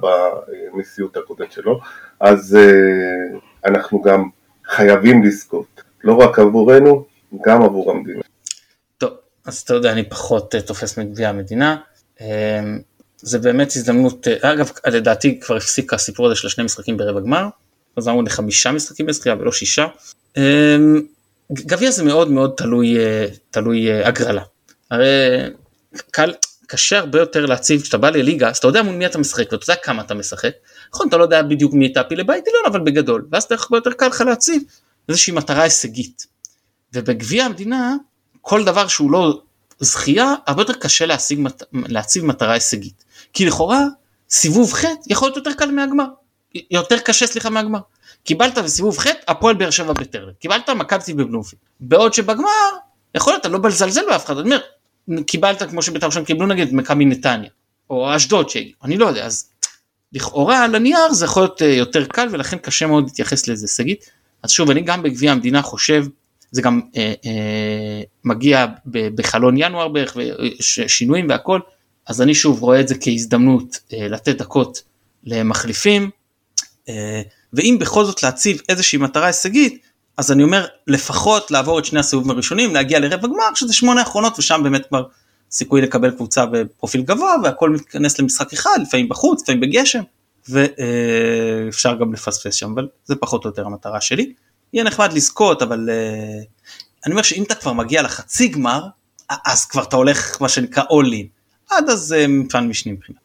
בנשיאות 0.74 1.18
הקודמת 1.18 1.52
שלו, 1.52 1.80
אז 2.20 2.58
אנחנו 3.66 4.02
גם 4.02 4.30
חייבים 4.66 5.24
לזכות, 5.24 5.82
לא 6.04 6.14
רק 6.14 6.40
עבורנו, 6.40 7.06
גם 7.42 7.62
עבור 7.62 7.92
המדינה. 7.92 8.22
טוב, 8.98 9.10
אז 9.46 9.58
אתה 9.58 9.74
יודע, 9.74 9.92
אני 9.92 10.10
פחות 10.10 10.56
תופס 10.66 10.98
מגביע 10.98 11.30
המדינה. 11.30 11.78
זה 13.18 13.40
באמת 13.40 13.68
הזדמנות, 13.68 14.28
אגב, 14.42 14.72
לדעתי 14.88 15.40
כבר 15.40 15.56
הפסיק 15.56 15.94
הסיפור 15.94 16.26
הזה 16.26 16.36
של 16.36 16.48
השני 16.48 16.64
משחקים 16.64 16.98
ברבע 16.98 17.20
גמר, 17.20 17.48
אמרו 18.08 18.22
לחמישה 18.22 18.72
משחקים 18.72 19.06
בזכייה 19.06 19.36
ולא 19.40 19.52
שישה. 19.52 19.88
אמ, 20.38 21.02
גביע 21.52 21.92
זה 21.92 22.04
מאוד 22.04 22.32
מאוד 22.32 22.54
תלוי, 22.58 23.00
אה, 23.00 23.28
תלוי 23.52 23.92
אה, 23.92 24.08
הגרלה. 24.08 24.44
הרי 24.92 25.06
קל, 26.12 26.34
קשה 26.68 27.00
הרבה 27.00 27.20
יותר 27.20 27.46
להציב, 27.46 27.82
כשאתה 27.82 27.98
בא 27.98 28.10
לליגה, 28.10 28.50
אז 28.50 28.58
אתה 28.58 28.68
יודע 28.68 28.82
מול 28.84 28.96
מי 28.96 29.06
אתה 29.06 29.18
משחק 29.18 29.52
ואתה 29.52 29.72
יודע 29.72 29.82
כמה 29.84 30.02
אתה 30.02 30.14
משחק. 30.14 30.52
נכון, 30.94 31.08
אתה 31.08 31.18
לא 31.18 31.24
יודע 31.24 31.42
בדיוק 31.42 31.74
מי 31.74 31.94
טאפי 31.94 32.16
לבית 32.16 32.48
עליון, 32.48 32.64
אבל 32.68 32.80
בגדול. 32.80 33.28
ואז 33.32 33.48
הרבה 33.52 33.78
יותר 33.78 33.92
קל 33.92 34.08
לך 34.08 34.22
להציב 34.22 34.64
איזושהי 35.10 35.34
מטרה 35.34 35.64
הישגית. 35.64 36.28
ובגביע 36.94 37.46
המדינה, 37.46 37.96
כל 38.42 38.64
דבר 38.64 38.88
שהוא 38.88 39.12
לא 39.12 39.42
זכייה, 39.80 40.36
הרבה 40.48 40.62
יותר 40.62 40.74
קשה 40.74 41.06
להשיג, 41.06 41.48
להציב 41.74 42.26
מטרה 42.26 42.54
הישגית. 42.54 43.04
כי 43.34 43.46
לכאורה, 43.46 43.84
סיבוב 44.30 44.74
ח' 44.74 44.86
יכול 45.08 45.28
להיות 45.28 45.38
יותר 45.38 45.54
קל 45.54 45.72
מהגמר. 45.72 46.06
יותר 46.72 47.00
קשה 47.00 47.28
סליחה 47.28 47.50
מהגמר. 47.50 47.80
קיבלת 48.24 48.58
בסיבוב 48.58 48.98
ח' 48.98 49.08
הפועל 49.28 49.56
באר 49.56 49.70
שבע 49.70 49.94
בטרנר, 49.94 50.32
קיבלת 50.40 50.70
מכבי 50.70 51.14
בבלומפילד. 51.14 51.62
בעוד 51.80 52.14
שבגמר, 52.14 52.70
יכול 53.16 53.34
להיות, 53.34 53.42
אתה 53.42 53.50
לא 53.50 53.58
בא 53.58 53.70
לזלזל 53.70 54.02
באף 54.10 54.26
אחד, 54.26 54.38
אני 54.38 54.46
אומר, 54.46 55.24
קיבלת 55.24 55.64
כמו 55.64 55.82
שבית"ר 55.82 56.06
ירושלים 56.06 56.26
קיבלו 56.26 56.48
נגיד 56.48 56.74
מכבי 56.74 57.06
נתניה, 57.06 57.50
או 57.90 58.16
אשדוד 58.16 58.50
שהגיעו, 58.50 58.80
אני 58.84 58.98
לא 58.98 59.06
יודע, 59.06 59.26
אז 59.26 59.50
לכאורה 60.14 60.64
על 60.64 60.76
הנייר 60.76 61.14
זה 61.14 61.26
יכול 61.26 61.44
להיות 61.44 61.62
אה, 61.62 61.68
יותר 61.68 62.06
קל 62.06 62.28
ולכן 62.32 62.58
קשה 62.58 62.88
מאוד 62.88 63.04
להתייחס 63.04 63.48
לזה 63.48 63.68
שגית. 63.68 64.10
אז 64.44 64.52
שוב 64.52 64.70
אני 64.70 64.82
גם 64.82 65.04
בגביע 65.04 65.32
המדינה 65.32 65.62
חושב 65.62 66.06
זה 66.52 66.62
גם 66.62 66.82
אה, 66.98 67.14
אה, 67.26 68.02
מגיע 68.24 68.66
ב, 68.86 69.08
בחלון 69.16 69.56
ינואר 69.58 69.88
בערך 69.88 70.18
ושינויים 70.60 71.30
והכל 71.30 71.60
אז 72.08 72.22
אני 72.22 72.34
שוב 72.36 72.62
רואה 72.62 72.80
את 72.80 72.88
זה 72.88 72.96
כהזדמנות 73.02 73.80
אה, 73.94 74.08
לתת 74.08 74.38
דקות 74.38 74.82
למחליפים 75.24 76.10
ואם 77.54 77.78
בכל 77.80 78.06
זאת 78.06 78.24
להציב 78.24 78.62
איזושהי 78.70 78.98
מטרה 78.98 79.26
הישגית 79.26 79.82
אז 80.18 80.32
אני 80.32 80.44
אומר 80.44 80.66
לפחות 80.88 81.52
לעבור 81.52 81.80
את 81.80 81.86
שני 81.86 82.00
הסיבובים 82.00 82.32
הראשונים 82.32 82.74
להגיע 82.74 83.00
לרבע 83.00 83.28
גמר 83.28 83.54
שזה 83.56 83.74
שמונה 83.74 84.02
אחרונות 84.02 84.40
ושם 84.40 84.62
באמת 84.64 84.86
כבר 84.86 85.04
סיכוי 85.52 85.82
לקבל 85.82 86.12
קבוצה 86.12 86.46
בפרופיל 86.46 87.02
גבוה 87.02 87.36
והכל 87.44 87.70
מתכנס 87.70 88.20
למשחק 88.20 88.54
אחד 88.54 88.78
לפעמים 88.82 89.10
בחוץ 89.10 89.42
לפעמים 89.42 89.62
בגשם 89.62 90.02
ואפשר 90.50 91.96
גם 91.96 92.14
לפספס 92.14 92.56
שם 92.56 92.72
אבל 92.72 92.88
זה 93.06 93.16
פחות 93.16 93.46
או 93.46 93.50
יותר 93.50 93.66
המטרה 93.66 94.02
שלי. 94.02 94.34
יהיה 94.74 94.84
נחמד 94.84 95.14
לזכות 95.14 95.62
אבל 95.62 95.90
uh, 95.90 96.46
אני 97.06 97.12
אומר 97.12 97.22
שאם 97.22 97.44
אתה 97.44 97.56
כבר 97.56 97.74
מגיע 97.74 98.02
לחצי 98.02 98.48
גמר 98.48 98.82
אז 99.46 99.66
כבר 99.66 99.84
אתה 99.84 99.96
הולך 99.96 100.42
מה 100.42 100.50
שנקרא 100.50 100.84
in 100.84 101.28
עד 101.70 101.90
אז 101.90 102.16
מפעל 102.28 102.68
משני 102.68 102.92
מבחינת. 102.92 103.20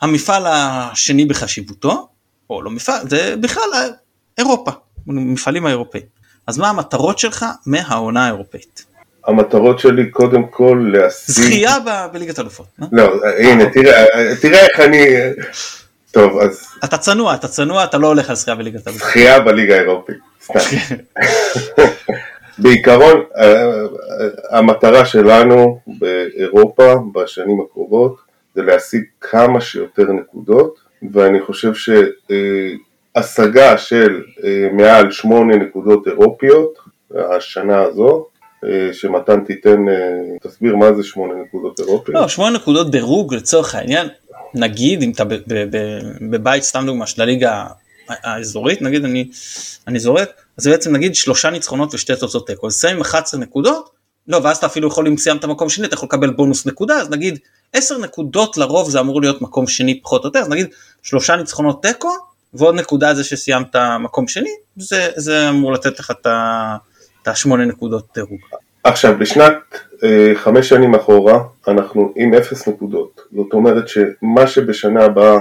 המפעל 0.00 0.46
השני 0.46 1.24
בחשיבותו 1.24 2.08
או 2.50 2.62
לא 2.62 2.70
מפעל 2.70 3.08
זה 3.08 3.34
בכלל 3.40 3.90
אירופה 4.38 4.70
מפעלים 5.06 5.66
האירופאים 5.66 6.02
אז 6.46 6.58
מה 6.58 6.68
המטרות 6.68 7.18
שלך 7.18 7.44
מהעונה 7.66 8.24
האירופאית. 8.24 8.84
המטרות 9.26 9.78
שלי 9.78 10.10
קודם 10.10 10.46
כל 10.46 10.90
להשיג... 10.92 11.34
זכייה 11.34 11.78
ב- 11.86 12.06
בליגת 12.12 12.38
אלופות. 12.38 12.66
אה? 12.82 12.86
לא, 12.92 13.12
הנה, 13.38 13.70
תראה, 13.70 14.04
תראה 14.40 14.60
איך 14.60 14.80
אני... 14.80 15.06
טוב, 16.10 16.38
אז... 16.38 16.66
אתה 16.84 16.98
צנוע, 16.98 17.34
אתה 17.34 17.48
צנוע, 17.48 17.84
אתה 17.84 17.98
לא 17.98 18.06
הולך 18.06 18.30
על 18.30 18.36
זכייה 18.36 18.56
בליגת 18.56 18.88
אלופות. 18.88 19.08
זכייה 19.08 19.40
בליגה 19.40 19.76
האירופית. 19.76 20.16
סתם. 20.42 20.76
בעיקרון, 22.58 23.22
אה, 23.36 24.58
המטרה 24.58 25.06
שלנו 25.06 25.80
באירופה 25.86 26.94
בשנים 27.14 27.60
הקרובות 27.60 28.16
זה 28.54 28.62
להשיג 28.62 29.02
כמה 29.20 29.60
שיותר 29.60 30.12
נקודות, 30.12 30.80
ואני 31.12 31.40
חושב 31.40 31.72
שהשגה 33.14 33.78
של 33.78 34.22
אה, 34.44 34.68
מעל 34.72 35.10
שמונה 35.10 35.56
נקודות 35.56 36.06
אירופיות 36.06 36.78
השנה 37.14 37.82
הזו, 37.82 38.26
אה, 38.64 38.88
שמתן 38.92 39.44
תיתן, 39.44 39.84
תסביר 40.42 40.76
מה 40.76 40.94
זה 40.94 41.02
שמונה 41.02 41.34
נקודות 41.42 41.80
אירופיות. 41.80 42.20
לא, 42.20 42.28
שמונה 42.28 42.56
נקודות 42.56 42.90
דירוג 42.90 43.34
לצורך 43.34 43.74
העניין, 43.74 44.08
נגיד 44.54 45.02
אם 45.02 45.10
אתה 45.10 45.24
בבית 46.30 46.62
סתם 46.62 46.82
דוגמא 46.86 47.06
של 47.06 47.22
הליגה 47.22 47.64
האזורית, 48.08 48.82
נגיד 48.82 49.04
אני, 49.04 49.28
אני 49.88 49.98
זורק, 49.98 50.28
אז 50.58 50.66
בעצם 50.66 50.92
נגיד 50.92 51.14
שלושה 51.14 51.50
ניצחונות 51.50 51.94
ושתי 51.94 52.16
תוצאות 52.16 52.46
תיקו, 52.46 52.66
אז 52.66 52.72
סיים 52.72 53.00
11 53.00 53.40
נקודות, 53.40 53.90
לא 54.28 54.40
ואז 54.42 54.56
אתה 54.56 54.66
אפילו 54.66 54.88
יכול 54.88 55.06
אם 55.06 55.16
סיימת 55.16 55.44
מקום 55.44 55.68
שני 55.68 55.86
אתה 55.86 55.94
יכול 55.94 56.06
לקבל 56.06 56.30
בונוס 56.30 56.66
נקודה, 56.66 56.94
אז 56.94 57.10
נגיד 57.10 57.38
10 57.74 57.98
נקודות 57.98 58.56
לרוב 58.56 58.90
זה 58.90 59.00
אמור 59.00 59.20
להיות 59.20 59.42
מקום 59.42 59.66
שני 59.66 60.00
פחות 60.02 60.22
או 60.22 60.28
יותר, 60.28 60.38
אז 60.38 60.48
נגיד 60.48 60.66
שלושה 61.02 61.36
ניצחונות 61.36 61.82
תיקו 61.82 62.10
ועוד 62.54 62.74
נקודה 62.74 63.14
זה 63.14 63.24
שסיימת 63.24 63.76
מקום 64.00 64.28
שני, 64.28 64.50
זה, 64.76 65.08
זה 65.16 65.48
אמור 65.48 65.72
לתת 65.72 65.98
לך 65.98 66.12
את 67.22 67.28
השמונה 67.28 67.64
נקודות 67.64 68.06
דירוג. 68.14 68.40
עכשיו, 68.84 69.18
בשנת 69.18 69.54
אה, 70.04 70.32
חמש 70.34 70.68
שנים 70.68 70.94
אחורה, 70.94 71.38
אנחנו 71.68 72.12
עם 72.16 72.34
אפס 72.34 72.68
נקודות. 72.68 73.20
זאת 73.36 73.52
אומרת 73.52 73.88
שמה 73.88 74.46
שבשנה 74.46 75.04
הבאה 75.04 75.38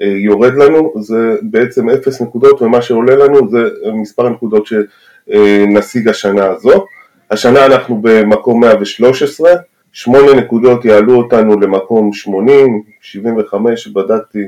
אה, 0.00 0.06
יורד 0.06 0.52
לנו 0.54 0.94
זה 1.00 1.36
בעצם 1.42 1.90
אפס 1.90 2.20
נקודות, 2.20 2.62
ומה 2.62 2.82
שעולה 2.82 3.16
לנו 3.16 3.50
זה 3.50 3.58
מספר 4.00 4.26
הנקודות 4.26 4.66
שנשיג 4.66 6.08
השנה 6.08 6.46
הזו. 6.46 6.86
השנה 7.30 7.66
אנחנו 7.66 7.98
במקום 8.02 8.60
113, 8.60 9.50
שמונה 9.96 10.34
נקודות 10.34 10.84
יעלו 10.84 11.14
אותנו 11.14 11.60
למקום 11.60 12.12
80, 12.12 12.82
75, 13.00 13.88
בדקתי 13.88 14.44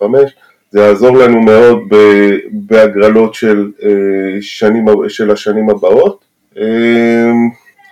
80-75, 0.00 0.02
זה 0.70 0.80
יעזור 0.80 1.16
לנו 1.16 1.42
מאוד 1.42 1.78
בהגרלות 2.52 3.34
של, 3.34 3.70
אה, 3.82 3.88
שנים, 4.40 4.84
של 5.08 5.30
השנים 5.30 5.70
הבאות. 5.70 6.24
אמ, 6.56 6.62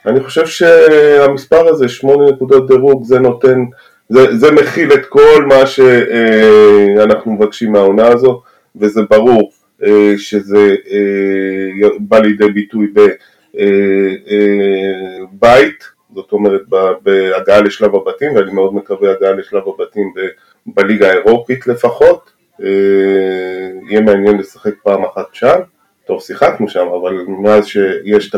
אני 0.06 0.20
חושב 0.20 0.46
שהמספר 0.46 1.68
הזה, 1.68 1.88
שמונה 1.88 2.30
נקודות 2.30 2.68
דירוג, 2.68 3.04
זה 3.04 3.18
נותן, 3.18 3.64
זה, 4.08 4.36
זה 4.36 4.52
מכיל 4.52 4.92
את 4.92 5.06
כל 5.06 5.44
מה 5.48 5.66
שאנחנו 5.66 7.32
מבקשים 7.32 7.72
מהעונה 7.72 8.08
הזו, 8.08 8.42
וזה 8.76 9.02
ברור 9.10 9.52
אה, 9.84 10.14
שזה 10.16 10.74
אה, 10.90 11.88
בא 11.98 12.18
לידי 12.18 12.48
ביטוי 12.48 12.86
בבית, 15.32 15.97
זאת 16.14 16.32
אומרת 16.32 16.60
בהגעה 17.02 17.60
לשלב 17.60 17.94
הבתים, 17.94 18.36
ואני 18.36 18.52
מאוד 18.52 18.74
מקווה 18.74 19.10
הגעה 19.10 19.32
לשלב 19.32 19.62
הבתים 19.66 20.12
בליגה 20.66 21.10
האירופית 21.10 21.66
לפחות. 21.66 22.30
יהיה 23.88 24.00
מעניין 24.04 24.38
לשחק 24.38 24.74
פעם 24.82 25.04
אחת 25.04 25.26
שם. 25.32 25.58
טוב, 26.06 26.22
שיחקנו 26.22 26.68
שם, 26.68 26.86
אבל 27.00 27.24
מאז 27.28 27.66
שיש 27.66 28.30
את 28.30 28.34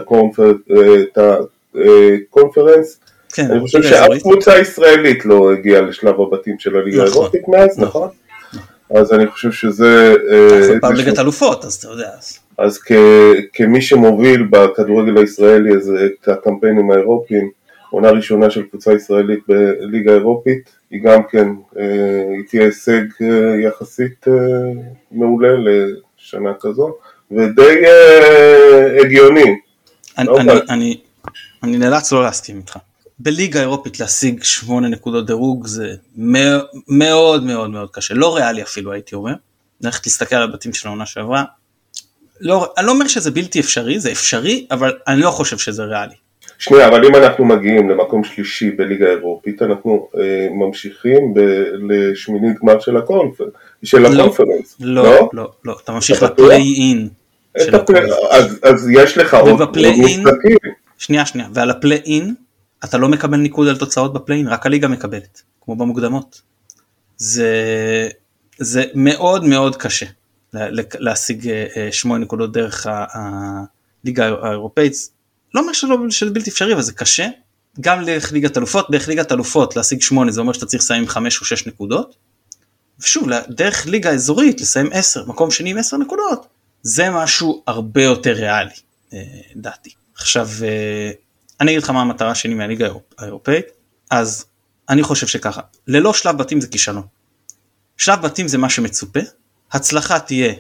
הקונפרנס, 1.17 3.01
כן, 3.33 3.51
אני 3.51 3.61
חושב 3.61 3.83
שאף 3.83 4.19
קבוצה 4.21 4.59
ישראלית 4.59 5.25
לא 5.25 5.53
הגיעה 5.53 5.81
לשלב 5.81 6.21
הבתים 6.21 6.59
של 6.59 6.77
הליגה 6.77 7.05
נכון. 7.05 7.13
האירופית 7.13 7.49
מאז, 7.49 7.79
נכון? 7.79 8.09
אז 8.95 9.13
אני 9.13 9.27
חושב 9.27 9.53
שזה... 9.53 10.15
אנחנו 10.61 10.81
פעם 10.81 10.95
ליגת 10.95 11.19
אלופות, 11.19 11.65
אז 11.65 11.75
אתה 11.75 11.89
יודע. 11.89 12.11
אז 12.59 12.79
כמי 13.53 13.83
שמוביל 13.83 14.47
בכדורגל 14.51 15.19
הישראלי 15.19 15.71
את 16.05 16.29
הקמפיינים 16.29 16.91
האירופיים, 16.91 17.51
עונה 17.91 18.11
ראשונה 18.11 18.51
של 18.51 18.63
קבוצה 18.63 18.93
ישראלית 18.93 19.41
בליגה 19.49 20.13
האירופית, 20.13 20.71
היא 20.91 21.01
גם 21.05 21.21
כן, 21.31 21.49
אה, 21.79 21.85
היא 22.37 22.45
תהיה 22.49 22.65
הישג 22.65 23.03
אה, 23.23 23.61
יחסית 23.61 24.29
אה, 24.29 24.33
מעולה 25.11 25.49
לשנה 25.59 26.51
כזו. 26.61 26.95
ודי 27.31 27.83
הגיוני. 29.05 29.57
אני, 30.19 30.27
לא 30.27 30.41
אני, 30.41 30.53
אבל- 30.53 30.63
אני, 30.71 31.01
אני 31.63 31.77
נאלץ 31.79 32.13
לא 32.13 32.23
להסכים 32.23 32.57
איתך. 32.57 32.77
בליגה 33.19 33.59
האירופית 33.61 34.01
להשיג 34.01 34.43
שמונה 34.43 34.89
נקודות 34.89 35.27
דירוג 35.27 35.67
זה 35.67 35.95
מאוד 36.17 36.67
מאוד 36.89 37.45
מאוד 37.45 37.71
מאוד 37.71 37.91
קשה, 37.91 38.15
לא 38.15 38.37
ריאלי 38.37 38.63
אפילו 38.63 38.93
הייתי 38.93 39.15
אומר. 39.15 39.33
ללכת 39.81 40.07
להסתכל 40.07 40.37
על 40.37 40.43
הבתים 40.43 40.73
של 40.73 40.89
העונה 40.89 41.07
שעברה. 41.07 41.45
לא, 42.41 42.73
אני 42.79 42.87
לא 42.87 42.93
אומר 42.93 43.07
שזה 43.07 43.31
בלתי 43.31 43.61
אפשרי, 43.61 44.01
זה 44.01 44.13
אפשרי, 44.13 44.67
אבל 44.71 44.93
אני 45.09 45.21
לא 45.21 45.31
חושב 45.31 45.59
שזה 45.59 45.85
ריאלי. 45.85 46.15
שנייה, 46.61 46.89
אבל 46.89 47.05
אם 47.05 47.15
אנחנו 47.15 47.45
מגיעים 47.45 47.91
למקום 47.91 48.25
שלישי 48.25 48.71
בליגה 48.71 49.07
האירופית, 49.07 49.63
אנחנו 49.63 50.09
אה, 50.21 50.49
ממשיכים 50.51 51.35
ב- 51.35 51.41
לשמינית 51.93 52.57
גמר 52.63 52.81
של 52.81 52.97
הקונפרנס. 52.97 53.51
של 53.85 53.99
לא, 53.99 54.09
הקונפרנס. 54.09 54.77
לא, 54.81 55.29
לא, 55.33 55.53
לא, 55.65 55.77
אתה 55.85 55.93
ממשיך 55.93 56.19
אתה 56.19 56.27
בטוח? 56.27 56.47
לפליי 56.47 56.75
אין. 56.81 57.09
של 57.65 57.75
הקונפרנס. 57.75 58.13
אז, 58.31 58.59
אז 58.63 58.91
יש 58.93 59.19
לך 59.19 59.35
עוד 59.35 59.61
משחקים. 59.79 60.57
שנייה 60.99 61.27
שנייה, 61.27 61.49
ועל 61.55 61.71
הפליי 61.71 61.99
אין 62.07 62.35
אתה 62.85 62.99
לא 62.99 63.09
מקבל 63.09 63.37
ניקוד 63.37 63.69
על 63.69 63.77
תוצאות 63.77 64.13
בפליי 64.13 64.39
אין, 64.39 64.49
רק 64.49 64.67
הליגה 64.67 64.89
מקבלת, 64.89 65.43
כמו 65.61 65.77
במוקדמות. 65.77 66.43
זה, 67.17 67.49
זה 68.59 68.85
מאוד 68.95 69.45
מאוד 69.45 69.77
קשה 69.77 70.07
לה- 70.55 70.69
להשיג 70.99 71.49
אה, 71.49 71.67
אה, 71.77 71.89
שמונה 71.93 72.25
נקודות 72.25 72.53
דרך 72.53 72.87
הליגה 74.05 74.35
האירופאית. 74.43 75.20
לא 75.55 75.61
אומר 75.61 75.73
שלא, 75.73 75.97
שזה 76.11 76.31
בלתי 76.31 76.51
אפשרי, 76.51 76.73
אבל 76.73 76.83
זה 76.83 76.93
קשה. 76.93 77.29
גם 77.81 78.05
דרך 78.05 78.33
ליגת 78.33 78.57
אלופות, 78.59 78.91
דרך 78.91 79.09
ליגת 79.09 79.33
אלופות 79.33 79.77
להשיג 79.77 80.01
שמונה 80.03 80.31
זה 80.33 80.41
אומר 80.41 80.53
שאתה 80.53 80.67
צריך 80.67 80.83
לסיים 80.83 81.03
עם 81.03 81.09
חמש 81.09 81.41
או 81.41 81.45
שש 81.47 81.67
נקודות. 81.67 82.17
ושוב, 83.01 83.29
דרך 83.49 83.87
ליגה 83.87 84.11
אזורית 84.11 84.61
לסיים 84.61 84.89
עשר, 84.93 85.25
מקום 85.27 85.51
שני 85.51 85.71
עם 85.71 85.79
עשר 85.79 85.97
נקודות, 85.97 86.47
זה 86.83 87.11
משהו 87.11 87.63
הרבה 87.67 88.03
יותר 88.03 88.33
ריאלי, 88.33 88.71
אה, 89.13 89.19
דעתי. 89.57 89.91
עכשיו, 90.17 90.49
אה, 90.63 91.11
אני 91.61 91.71
אגיד 91.71 91.83
לך 91.83 91.91
מה 91.91 92.01
המטרה 92.01 92.35
שלי 92.35 92.55
מהליגה 92.55 92.87
האירופ- 92.87 93.15
האירופאית, 93.19 93.67
אז 94.11 94.45
אני 94.89 95.03
חושב 95.03 95.27
שככה, 95.27 95.61
ללא 95.87 96.13
שלב 96.13 96.39
בתים 96.39 96.61
זה 96.61 96.67
כישלון. 96.69 97.07
שלב 97.97 98.23
בתים 98.23 98.49
זה 98.49 98.59
מה 98.59 98.71
שמצופה, 98.71 99.21
הצלחה 99.73 100.19
תהיה 100.19 100.53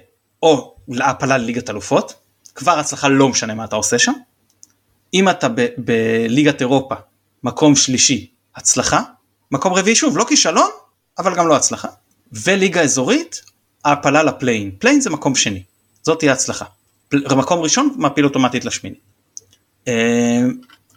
או 0.43 0.77
העפלה 0.89 1.39
לליגת 1.39 1.71
אלופות, 1.71 2.15
כבר 2.55 2.79
הצלחה 2.79 3.09
לא 3.09 3.29
משנה 3.29 3.55
מה 3.55 3.65
אתה 3.65 3.77
עושה 3.77 3.99
שם. 3.99 4.13
אם 5.15 5.29
אתה 5.29 5.47
בליגת 5.79 6.61
אירופה, 6.61 6.95
מקום 7.45 7.77
שלישי, 7.77 8.31
הצלחה, 8.57 9.03
מקום 9.51 9.73
רביעי 9.73 9.97
שוב, 9.97 10.19
לא 10.19 10.25
כישלון, 10.29 10.71
אבל 11.19 11.37
גם 11.37 11.49
לא 11.49 11.57
הצלחה. 11.57 11.89
וליגה 12.33 12.83
אזורית, 12.83 13.43
העפלה 13.85 14.23
לפליי 14.23 14.49
אין. 14.49 14.71
פליי 14.79 14.91
אין 14.91 15.01
זה 15.01 15.11
מקום 15.11 15.35
שני, 15.35 15.63
זאת 16.03 16.19
תהיה 16.19 16.33
הצלחה. 16.33 16.65
פל- 17.09 17.35
מקום 17.35 17.61
ראשון, 17.61 17.95
מעפיל 17.97 18.25
אוטומטית 18.25 18.65
לשמיני. 18.65 18.97
אה, 19.89 20.41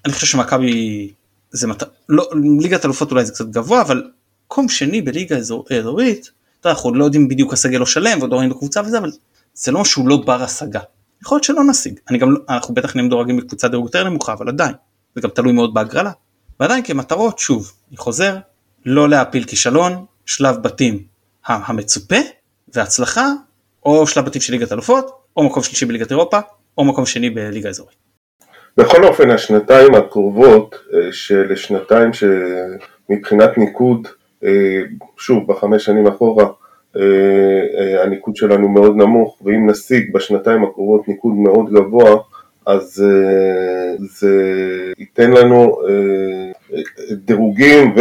אני 0.06 0.14
חושב 0.14 0.28
שמכבי 0.28 1.10
זה 1.52 1.68
מת... 1.68 1.84
לא, 2.10 2.30
ליגת 2.62 2.86
אלופות 2.86 3.12
אולי 3.12 3.26
זה 3.26 3.32
קצת 3.32 3.46
גבוה, 3.46 3.82
אבל 3.82 4.04
מקום 4.46 4.70
שני 4.70 5.02
בליגה 5.02 5.38
אזור, 5.38 5.66
אזורית, 5.80 6.32
אנחנו 6.66 6.94
לא 6.96 7.06
יודעים 7.06 7.28
בדיוק 7.28 7.54
הסגל 7.54 7.78
לא 7.78 7.86
שלם 7.86 8.20
ועוד 8.20 8.32
לא 8.32 8.38
ראינו 8.38 8.58
קבוצה 8.58 8.82
וזה, 8.82 8.98
אבל 8.98 9.12
זה 9.54 9.72
לא 9.72 9.82
משהו 9.82 10.08
לא 10.08 10.18
בר 10.26 10.44
השגה. 10.44 10.80
יכול 11.24 11.36
להיות 11.36 11.44
שלא 11.44 11.64
נשיג, 11.64 12.00
אני 12.10 12.18
גם, 12.18 12.32
לא- 12.32 12.40
אנחנו 12.50 12.74
בטח 12.74 12.96
נהיה 12.96 13.08
מדורגים 13.08 13.38
בקבוצה 13.38 13.68
דירוג 13.68 13.86
יותר 13.86 14.04
נמוכה, 14.04 14.34
אבל 14.34 14.50
עדיין, 14.50 14.74
זה 15.16 15.22
גם 15.22 15.30
תלוי 15.30 15.52
מאוד 15.52 15.74
בהגרלה. 15.74 16.12
ועדיין 16.60 16.84
כמטרות, 16.84 17.40
שוב, 17.40 17.72
אני 17.90 17.98
חוזר, 17.98 18.38
לא 18.86 19.10
להפיל 19.10 19.44
כישלון, 19.44 20.06
שלב 20.26 20.56
בתים 20.56 21.04
המצופה 21.46 22.16
והצלחה, 22.74 23.28
או 23.86 24.08
שלב 24.08 24.26
בתים 24.26 24.42
של 24.42 24.54
ליגת 24.54 24.72
אלופות, 24.72 25.12
או 25.38 25.44
מקום 25.44 25.64
שלישי 25.64 25.86
בליגת 25.86 26.12
אירופה, 26.12 26.40
או 26.78 26.86
מקום 26.86 27.06
שני 27.06 27.30
בליגה 27.30 27.70
אזורית. 27.70 27.96
בכל 28.78 29.04
אופן 29.04 29.32
השנתיים 29.32 29.96
הקרובות 29.96 30.76
אה, 30.94 31.12
של 31.12 31.56
שנתיים 31.56 32.12
שמבחינת 32.14 33.58
ניקוד, 33.58 34.08
אה, 34.44 34.82
שוב 35.18 35.48
בחמש 35.48 35.86
שנים 35.86 36.08
אחורה, 36.08 36.46
הניקוד 38.04 38.36
שלנו 38.36 38.70
מאוד 38.70 38.96
נמוך 38.96 39.42
ואם 39.46 39.70
נשיג 39.70 40.14
בשנתיים 40.14 40.64
הקרובות 40.64 41.08
ניקוד 41.08 41.34
מאוד 41.34 41.74
גבוה 41.74 42.18
אז 42.66 43.04
זה 44.00 44.42
ייתן 44.98 45.32
לנו 45.32 45.78
דירוגים 47.12 47.96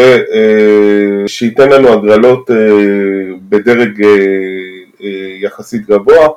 ושייתן 1.24 1.68
לנו 1.68 1.88
הגרלות 1.88 2.50
בדרג 3.48 4.02
יחסית 5.42 5.86
גבוה 5.86 6.28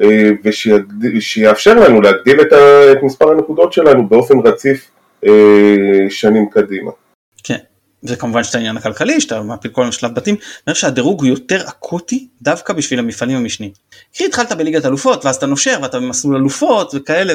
אה, 0.00 0.30
ושיאפשר 0.44 1.74
לנו 1.74 2.00
להגדיל 2.00 2.40
את 2.40 3.02
מספר 3.02 3.30
הנקודות 3.30 3.72
שלנו 3.72 4.08
באופן 4.08 4.38
רציף 4.44 4.90
אה, 5.26 5.30
שנים 6.08 6.48
קדימה. 6.50 6.90
כן, 7.44 7.58
וכמובן 8.04 8.44
שאתה 8.44 8.58
העניין 8.58 8.76
הכלכלי, 8.76 9.20
שאתה 9.20 9.42
מפיל 9.42 9.70
כל 9.70 9.90
שלב 9.90 10.14
בתים, 10.14 10.36
אני 10.66 10.74
חושב 10.74 10.86
שהדירוג 10.86 11.20
הוא 11.20 11.28
יותר 11.28 11.68
אקוטי 11.68 12.28
דווקא 12.42 12.72
בשביל 12.72 12.98
המפעלים 12.98 13.36
המשניים. 13.36 13.72
כי 14.12 14.24
התחלת 14.24 14.52
בליגת 14.52 14.86
אלופות 14.86 15.24
ואז 15.24 15.36
אתה 15.36 15.46
נושר 15.46 15.78
ואתה 15.82 16.00
במסלול 16.00 16.36
אלופות 16.36 16.92
וכאלה, 16.94 17.34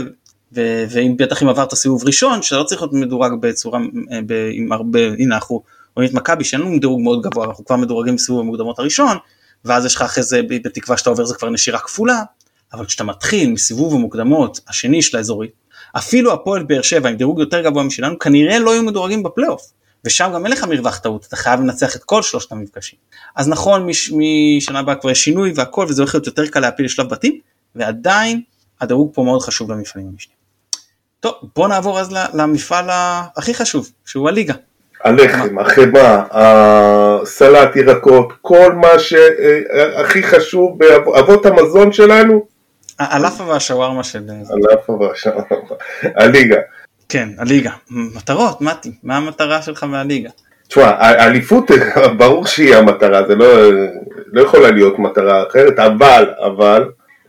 ו- 0.55 0.85
ואם 0.89 1.17
בטח 1.17 1.43
אם 1.43 1.49
עברת 1.49 1.73
סיבוב 1.73 2.03
ראשון, 2.05 2.41
שאתה 2.41 2.57
לא 2.57 2.63
צריך 2.63 2.81
להיות 2.81 2.93
מדורג 2.93 3.31
בצורה, 3.39 3.79
אה, 4.11 4.19
ב- 4.25 4.49
עם 4.53 4.71
הרבה, 4.71 4.99
הנה 5.19 5.35
אנחנו 5.35 5.63
רואים 5.95 6.09
את 6.09 6.15
מכבי 6.15 6.43
שאין 6.43 6.61
לנו 6.61 6.79
דירוג 6.79 7.01
מאוד 7.01 7.21
גבוה, 7.21 7.45
אנחנו 7.45 7.65
כבר 7.65 7.75
מדורגים 7.75 8.15
בסיבוב 8.15 8.39
המוקדמות 8.39 8.79
הראשון, 8.79 9.17
ואז 9.65 9.85
יש 9.85 9.95
לך 9.95 10.01
אחרי 10.01 10.23
זה 10.23 10.41
בתקווה 10.49 10.97
שאתה 10.97 11.09
עובר 11.09 11.25
זה 11.25 11.35
כבר 11.35 11.49
נשירה 11.49 11.79
כפולה, 11.79 12.23
אבל 12.73 12.85
כשאתה 12.85 13.03
מתחיל 13.03 13.51
מסיבוב 13.51 13.93
המוקדמות 13.93 14.59
השני 14.67 15.01
של 15.01 15.17
האזורית, 15.17 15.51
אפילו 15.97 16.33
הפועל 16.33 16.63
באר 16.63 16.81
שבע 16.81 17.09
עם 17.09 17.15
דירוג 17.15 17.39
יותר 17.39 17.61
גבוה 17.61 17.83
משלנו, 17.83 18.19
כנראה 18.19 18.59
לא 18.59 18.71
יהיו 18.71 18.83
מדורגים 18.83 19.23
בפלייאוף. 19.23 19.71
ושם 20.05 20.31
גם 20.33 20.45
אין 20.45 20.53
לך 20.53 20.63
מרווח 20.63 20.97
טעות, 20.97 21.25
אתה 21.25 21.35
חייב 21.35 21.59
לנצח 21.59 21.95
את 21.95 22.03
כל 22.03 22.21
שלושת 22.21 22.51
המפגשים. 22.51 22.99
אז 23.35 23.47
נכון, 23.47 23.85
מש, 23.85 24.13
משנה 24.17 24.79
הבאה 24.79 24.95
כבר 24.95 25.11
יש 25.11 25.23
שינוי 25.23 25.53
והכל, 25.55 25.85
וזה 25.89 26.01
הולך 26.01 26.15
להיות 26.15 26.27
יותר 26.27 26.47
קל 26.47 26.59
להפיל 26.59 26.85
לשלב 26.85 27.09
בתים, 27.09 27.39
ועדיין 27.75 28.41
הדירוג 28.81 29.11
פה 29.13 29.23
מאוד 29.23 29.41
חשוב 29.41 29.71
למפעלים 29.71 30.07
המשנים. 30.07 30.37
טוב, 31.19 31.33
בוא 31.55 31.67
נעבור 31.67 31.99
אז 31.99 32.15
למפעל 32.33 32.85
הכי 33.37 33.53
חשוב, 33.53 33.91
שהוא 34.05 34.29
הליגה. 34.29 34.53
הלחם, 35.03 35.59
החמאה, 35.59 36.23
הסלט, 36.31 37.75
ירקות, 37.75 38.33
כל 38.41 38.73
מה 38.73 38.99
שהכי 38.99 40.23
חשוב 40.23 40.79
באבות 40.79 41.45
המזון 41.45 41.91
שלנו, 41.91 42.47
הלאפה 42.99 43.43
והשווארמה 43.43 44.03
של... 44.03 44.23
הלאפה 44.49 44.93
והשווארמה, 44.93 45.75
הליגה. 46.03 46.57
כן, 47.09 47.29
הליגה. 47.37 47.71
מטרות, 47.89 48.61
מתי, 48.61 48.91
מה 49.03 49.17
המטרה 49.17 49.61
שלך 49.61 49.83
מהליגה? 49.83 50.29
תשמע, 50.67 50.83
האליפות 50.83 51.71
ברור 52.17 52.45
שהיא 52.45 52.75
המטרה, 52.75 53.27
זה 53.27 53.35
לא, 53.35 53.71
לא 54.31 54.41
יכולה 54.41 54.71
להיות 54.71 54.99
מטרה 54.99 55.43
אחרת, 55.47 55.79
אבל, 55.79 56.29
אבל, 56.45 56.83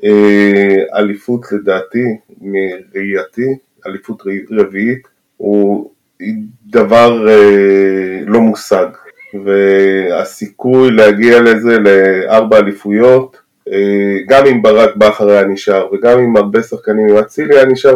אה, 0.04 0.98
אליפות 0.98 1.52
לדעתי, 1.52 2.04
מראייתי, 2.40 3.56
אליפות 3.86 4.22
רביעית, 4.50 5.08
הוא 5.36 5.90
דבר 6.66 7.28
אה, 7.28 8.20
לא 8.26 8.40
מושג, 8.40 8.86
והסיכוי 9.44 10.90
להגיע 10.90 11.40
לזה 11.42 11.78
לארבע 11.78 12.58
אליפויות, 12.58 13.36
גם 14.28 14.46
אם 14.46 14.62
ברק 14.62 14.96
בכר 14.96 15.30
היה 15.30 15.44
נשאר 15.44 15.88
וגם 15.92 16.18
אם 16.18 16.36
הרבה 16.36 16.62
שחקנים, 16.62 17.08
אם 17.08 17.16
אצילי 17.16 17.56
היה 17.56 17.66
נשאר 17.66 17.94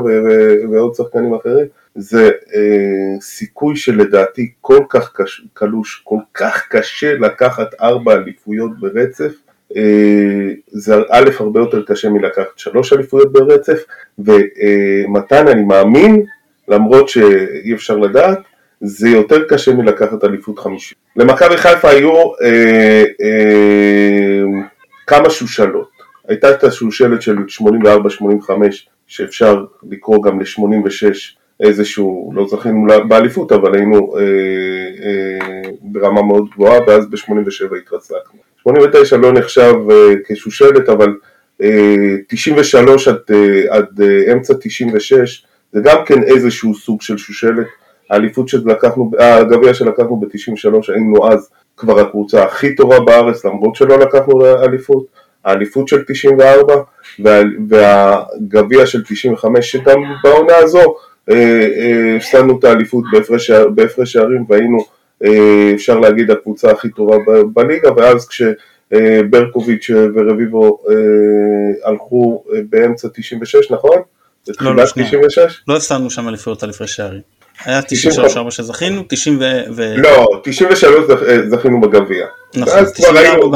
ועוד 0.70 0.94
שחקנים 0.94 1.34
אחרים, 1.34 1.66
זה 1.94 2.30
אה, 2.54 3.20
סיכוי 3.20 3.76
שלדעתי 3.76 4.52
כל 4.60 4.78
כך 4.88 5.12
קש, 5.14 5.42
קלוש, 5.54 6.02
כל 6.04 6.18
כך 6.34 6.66
קשה 6.70 7.14
לקחת 7.14 7.68
ארבע 7.80 8.14
אליפויות 8.14 8.80
ברצף, 8.80 9.32
אה, 9.76 10.52
זה 10.66 10.94
א' 11.10 11.30
הרבה 11.38 11.60
יותר 11.60 11.82
קשה 11.82 12.08
מלקחת 12.08 12.58
שלוש 12.58 12.92
אליפויות 12.92 13.32
ברצף, 13.32 13.84
ומתן 14.18 15.48
אני 15.48 15.62
מאמין, 15.62 16.24
למרות 16.68 17.08
שאי 17.08 17.74
אפשר 17.74 17.96
לדעת, 17.96 18.38
זה 18.80 19.08
יותר 19.08 19.44
קשה 19.48 19.74
מלקחת 19.74 20.24
אליפות 20.24 20.58
חמישית. 20.58 20.98
למכבי 21.16 21.56
חיפה 21.56 21.88
היו 21.90 22.12
אה, 22.42 23.04
אה, 23.22 24.41
כמה 25.12 25.30
שושלות. 25.30 25.88
הייתה 26.28 26.50
את 26.50 26.64
השושלת 26.64 27.22
של 27.22 27.36
84-85 27.60 28.50
שאפשר 29.06 29.64
לקרוא 29.90 30.22
גם 30.22 30.40
ל-86 30.40 31.04
איזשהו, 31.60 32.32
לא 32.34 32.46
זכינו 32.48 32.86
באליפות 33.08 33.52
אבל 33.52 33.74
היינו 33.74 34.16
אה, 34.16 34.22
אה, 35.04 35.70
ברמה 35.82 36.22
מאוד 36.22 36.48
גבוהה 36.54 36.80
ואז 36.86 37.06
ב-87 37.10 37.76
התרסקנו. 37.76 38.40
89 38.62 39.16
לא 39.16 39.32
נחשב 39.32 39.74
אה, 39.90 40.14
כשושלת 40.28 40.88
אבל 40.88 41.14
אה, 41.62 42.16
93 42.28 43.08
עד, 43.08 43.16
אה, 43.30 43.76
עד 43.76 44.00
אה, 44.00 44.32
אמצע 44.32 44.54
96 44.60 45.44
זה 45.72 45.80
גם 45.84 46.04
כן 46.06 46.22
איזשהו 46.22 46.74
סוג 46.74 47.02
של 47.02 47.18
שושלת. 47.18 47.66
האליפות 48.10 48.48
שלקחנו, 48.48 49.10
הגביע 49.18 49.74
שלקחנו 49.74 50.16
ב-93 50.20 50.92
היינו 50.92 51.32
אז 51.32 51.50
כבר 51.82 52.00
הקבוצה 52.00 52.44
הכי 52.44 52.74
טובה 52.74 53.00
בארץ 53.00 53.44
למרות 53.44 53.76
שלא 53.76 53.98
לקחנו 53.98 54.46
אליפות, 54.46 55.06
האליפות 55.44 55.88
של 55.88 56.02
94 56.02 56.74
והגביע 57.68 58.86
של 58.86 59.02
95 59.04 59.72
שגם 59.72 60.02
בעונה 60.24 60.56
הזו 60.56 60.94
אה, 61.30 61.36
אה, 61.78 62.16
הפסדנו 62.16 62.58
את 62.58 62.64
האליפות 62.64 63.04
בהפרש 63.74 64.12
שערים 64.12 64.44
והיינו 64.48 64.78
אה, 65.24 65.72
אפשר 65.74 65.98
להגיד 65.98 66.30
הקבוצה 66.30 66.70
הכי 66.70 66.88
טובה 66.90 67.16
בליגה 67.54 67.90
ואז 67.96 68.28
כשברקוביץ' 68.28 69.90
ורביבו 70.14 70.78
הלכו 71.84 72.44
באמצע 72.70 73.08
96 73.14 73.70
נכון? 73.70 73.96
לא, 74.60 74.76
לא. 74.76 74.82
לא 75.68 75.76
הפסדנו 75.76 76.10
שם 76.10 76.28
אליפויות 76.28 76.62
על 76.62 76.70
הפרש 76.70 76.96
שערים. 76.96 77.20
היה 77.64 77.80
93-4 77.80 78.50
שזכינו, 78.50 79.02
90 79.08 79.38
ו... 79.76 79.94
לא, 79.96 80.26
93 80.42 81.04
זכינו 81.48 81.80
בגביע. 81.80 82.26
נכון, 82.54 82.78
אז 82.78 82.92
כבר 82.92 83.18
היינו, 83.18 83.50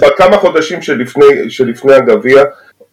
בכמה 0.00 0.38
חודשים 0.38 0.82
שלפני, 0.82 1.26
שלפני 1.48 1.94
הגביע, 1.94 2.44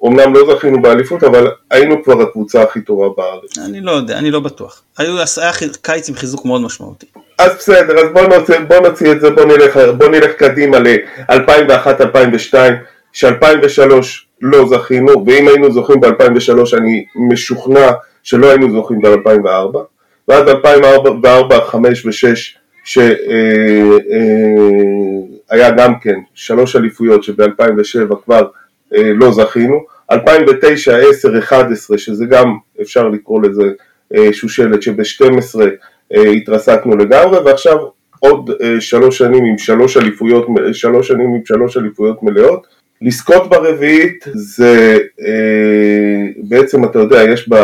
אמנם 0.06 0.34
לא 0.34 0.56
זכינו 0.56 0.82
באליפות, 0.82 1.24
אבל 1.24 1.52
היינו 1.72 2.04
כבר 2.04 2.22
הקבוצה 2.22 2.62
הכי 2.62 2.82
טובה 2.82 3.06
בארץ. 3.18 3.58
אני 3.58 3.82
לא 3.82 3.92
יודע, 3.92 4.18
אני 4.18 4.32
לא 4.32 4.40
בטוח. 4.40 4.82
היו, 4.98 5.18
היה 5.38 5.52
קיץ 5.82 6.10
עם 6.10 6.16
חיזוק 6.16 6.46
מאוד 6.46 6.62
משמעותי. 6.62 7.06
אז 7.38 7.52
בסדר, 7.58 8.00
אז 8.00 8.14
בוא 8.14 8.22
נוציא, 8.22 8.60
בוא 8.68 8.80
נוציא 8.80 9.12
את 9.12 9.22
זה, 9.22 9.30
בוא 9.30 9.46
נלך, 9.46 9.80
בוא 9.98 10.08
נלך 10.08 10.32
קדימה 10.32 10.80
ל-2001-2002, 10.80 12.54
ש-2003 13.14 13.94
לא 14.42 14.66
זכינו, 14.68 15.26
ואם 15.26 15.48
היינו 15.48 15.72
זוכים 15.72 16.00
ב-2003 16.00 16.78
אני 16.78 17.06
משוכנע 17.16 17.92
שלא 18.24 18.50
היינו 18.50 18.72
זוכים 18.72 19.02
ב-2004. 19.02 19.78
ועד 20.28 20.50
2004, 20.50 21.10
2005 21.10 22.06
ו-2006 22.06 22.12
שהיה 22.86 23.22
גם 25.78 26.00
כן 26.00 26.20
שלוש 26.34 26.76
אליפויות 26.76 27.24
שב-2007 27.24 28.16
כבר 28.26 28.48
אה, 28.96 29.12
לא 29.16 29.32
זכינו, 29.32 29.80
2009, 30.12 30.98
10, 30.98 31.40
11 31.40 31.98
שזה 31.98 32.26
גם 32.26 32.58
אפשר 32.82 33.10
לקרוא 33.10 33.42
לזה 33.42 33.64
אה, 34.16 34.34
שושלת 34.34 34.82
שב-12 34.82 35.62
אה, 36.14 36.30
התרסקנו 36.30 36.98
לגמרי 36.98 37.40
ועכשיו 37.40 37.78
עוד 38.20 38.50
שלוש 38.80 39.18
שנים 39.18 39.46
עם 39.46 39.58
שלוש 39.58 39.98
אליפויות, 39.98 40.48
שלוש 40.74 41.08
שנים 41.08 41.28
עם 41.28 41.46
שלוש 41.46 41.78
אליפויות 41.78 42.24
מלאות. 42.24 42.68
לזכות 43.02 43.50
ברביעית 43.50 44.26
זה 44.34 44.98
בעצם 46.38 46.86
אתה 46.86 47.00
יודע 47.00 47.24
יש, 47.24 47.50
ב, 47.50 47.56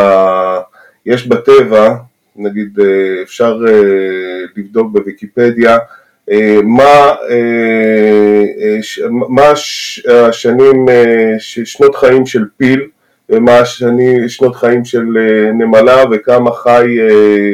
יש 1.06 1.28
בטבע 1.28 1.95
נגיד 2.35 2.79
אה, 2.79 3.21
אפשר 3.21 3.59
אה, 3.67 3.73
לבדוק 4.57 4.91
בוויקיפדיה 4.91 5.77
אה, 6.31 6.59
מה, 6.63 7.13
מה 9.09 9.53
השנים, 10.29 10.85
שנות 11.63 11.95
חיים 11.95 12.25
של 12.25 12.45
פיל 12.57 12.87
ומה 13.29 13.57
השני, 13.59 14.29
שנות 14.29 14.55
חיים 14.55 14.85
של 14.85 15.05
נמלה 15.53 16.03
וכמה 16.11 16.51
חי 16.51 16.97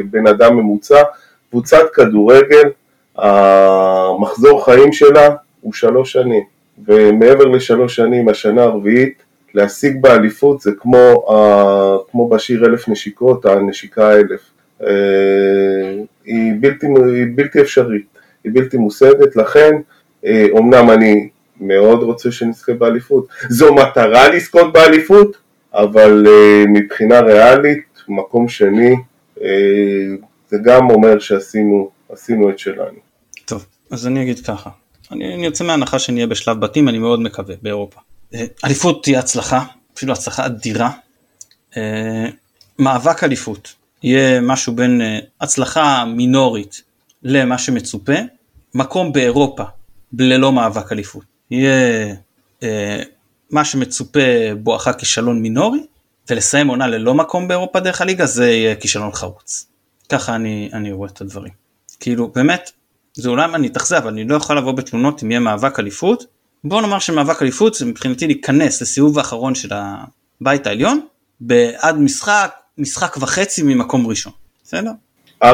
בן 0.10 0.28
אדם 0.28 0.58
ממוצע 0.58 1.02
קבוצת 1.50 1.84
כדורגל, 1.94 2.70
המחזור 3.16 4.66
חיים 4.66 4.94
שלה 4.94 5.30
הוא 5.62 5.74
שלוש 5.74 6.12
שנים, 6.12 6.44
ומעבר 6.88 7.46
לשלוש 7.46 7.96
שנים, 7.96 8.30
השנה 8.30 8.64
הרביעית, 8.64 9.24
להשיג 9.54 10.02
באליפות 10.02 10.62
זה 10.62 10.72
כמו, 10.80 11.26
כמו 12.12 12.30
בשיר 12.30 12.66
אלף 12.66 12.90
נשיקות, 12.90 13.46
הנשיקה 13.46 14.10
האלף. 14.10 14.57
Uh, 14.82 14.86
היא, 16.26 16.54
בלתי, 16.60 16.86
היא 16.86 17.26
בלתי 17.36 17.62
אפשרית, 17.62 18.06
היא 18.44 18.52
בלתי 18.56 18.78
מושגת, 18.78 19.36
לכן 19.36 19.72
אומנם 20.50 20.92
אני 20.92 21.30
מאוד 21.62 22.04
רוצה 22.04 22.32
שנזכה 22.32 22.74
באליפות. 22.74 23.28
זו 23.50 23.76
מטרה 23.76 24.30
לזכות 24.30 24.74
באליפות, 24.74 25.38
אבל 25.74 26.26
uh, 26.26 26.70
מבחינה 26.70 27.20
ריאלית, 27.20 27.84
מקום 28.10 28.50
שני, 28.50 28.96
זה 30.48 30.58
גם 30.64 30.90
אומר 30.90 31.20
שעשינו 31.20 31.92
את 32.50 32.60
שלנו. 32.60 33.00
טוב, 33.46 33.66
אז 33.92 34.08
אני 34.08 34.24
אגיד 34.24 34.40
ככה, 34.40 34.70
אני, 35.12 35.34
אני 35.34 35.46
יוצא 35.46 35.64
מההנחה 35.64 36.00
שנהיה 36.00 36.28
בשלב 36.28 36.60
בתים, 36.60 36.90
אני 36.90 36.98
מאוד 36.98 37.22
מקווה, 37.22 37.56
באירופה. 37.62 38.00
אליפות 38.66 39.04
תהיה 39.04 39.20
הצלחה, 39.20 39.64
אפילו 39.98 40.14
הצלחה 40.14 40.46
אדירה. 40.46 40.90
מאבק 42.80 43.24
אליפות 43.24 43.74
יהיה 44.04 44.42
משהו 44.42 44.76
בין 44.76 45.02
uh, 45.02 45.26
הצלחה 45.42 46.06
מינורית 46.06 46.82
למה 47.24 47.58
שמצופה, 47.58 48.14
מקום 48.74 49.12
באירופה 49.12 49.64
ללא 50.20 50.52
מאבק 50.52 50.92
אליפות. 50.92 51.24
יהיה 51.52 52.16
אה, 52.64 53.04
מה 53.52 53.66
שמצופה 53.66 54.20
בואכה 54.60 54.94
כישלון 54.94 55.42
מינורי, 55.42 55.80
ולסיים 56.30 56.68
עונה 56.68 56.88
ללא 56.88 57.14
מקום 57.14 57.48
באירופה 57.48 57.80
דרך 57.80 58.02
הליגה 58.02 58.26
זה 58.26 58.50
יהיה 58.50 58.76
כישלון 58.76 59.12
חרוץ. 59.12 59.68
ככה 60.10 60.36
אני, 60.36 60.70
אני 60.74 60.92
רואה 60.92 61.10
את 61.10 61.22
הדברים. 61.22 61.54
כאילו 62.00 62.28
באמת, 62.28 62.72
זה 63.14 63.30
אולי 63.30 63.46
אני 63.46 63.68
אתאכזב, 63.68 64.08
אני 64.08 64.28
לא 64.28 64.36
יכול 64.36 64.58
לבוא 64.58 64.72
בתלונות 64.72 65.24
אם 65.24 65.32
יהיה 65.32 65.40
מאבק 65.40 65.80
אליפות. 65.80 66.26
בוא 66.64 66.82
נאמר 66.82 67.00
שמאבק 67.00 67.42
אליפות 67.42 67.74
זה 67.74 67.86
מבחינתי 67.86 68.28
להיכנס 68.28 68.82
לסיבוב 68.82 69.18
האחרון 69.18 69.56
של 69.56 69.70
הבית 70.42 70.68
העליון, 70.68 71.02
בעד 71.40 71.98
משחק, 71.98 72.56
משחק 72.78 73.18
וחצי 73.20 73.64
ממקום 73.64 74.08
ראשון. 74.08 74.34
בסדר? 74.64 74.92
4-5 75.44 75.48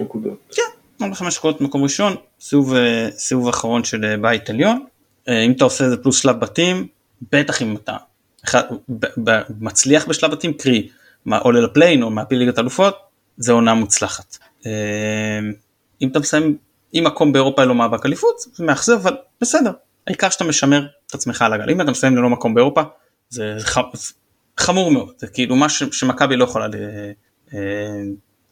נקודות. 0.00 0.54
כן, 0.54 0.62
4-5 1.02 1.04
נקודות 1.38 1.60
ממקום 1.60 1.82
ראשון, 1.82 2.16
סיבוב, 2.40 2.74
אה, 2.74 3.08
סיבוב 3.10 3.48
אחרון 3.48 3.84
של 3.84 4.04
אה, 4.04 4.16
בית 4.16 4.50
עליון. 4.50 4.84
אה, 5.28 5.42
אם 5.42 5.52
אתה 5.52 5.64
עושה 5.64 5.84
את 5.84 5.90
זה 5.90 5.96
פלוס 5.96 6.22
שלב 6.22 6.40
בתים, 6.40 6.86
בטח 7.32 7.62
אם 7.62 7.76
אתה 7.76 7.96
אחד, 8.44 8.62
ב, 8.88 9.06
ב, 9.24 9.40
מצליח 9.60 10.06
בשלב 10.06 10.30
בתים, 10.30 10.52
קרי 10.52 10.88
עולה 11.26 11.60
לפליין 11.60 12.02
או 12.02 12.10
מעפיל 12.10 12.38
ליגת 12.38 12.58
אלופות, 12.58 12.96
זה 13.36 13.52
עונה 13.52 13.74
מוצלחת. 13.74 14.38
אם 16.02 16.08
אתה 16.08 16.18
מסיים 16.18 16.56
עם 16.92 17.04
מקום 17.04 17.32
באירופה 17.32 17.64
ללא 17.64 17.74
מאבק 17.74 18.06
אליפות, 18.06 18.34
זה 18.52 18.64
מאכזב, 18.64 18.92
אבל 18.92 19.16
בסדר, 19.40 19.72
העיקר 20.06 20.30
שאתה 20.30 20.44
משמר 20.44 20.86
את 21.06 21.14
עצמך 21.14 21.42
על 21.42 21.52
הגל. 21.52 21.70
אם 21.70 21.80
אתה 21.80 21.90
מסיים 21.90 22.16
ללא 22.16 22.30
מקום 22.30 22.54
באירופה, 22.54 22.82
זה 23.28 23.56
חמור 24.58 24.90
מאוד, 24.90 25.12
זה 25.18 25.26
כאילו 25.26 25.56
מה 25.56 25.68
שמכבי 25.68 26.36
לא 26.36 26.44
יכולה 26.44 26.66
ל... 26.66 26.74
אה, 27.54 27.58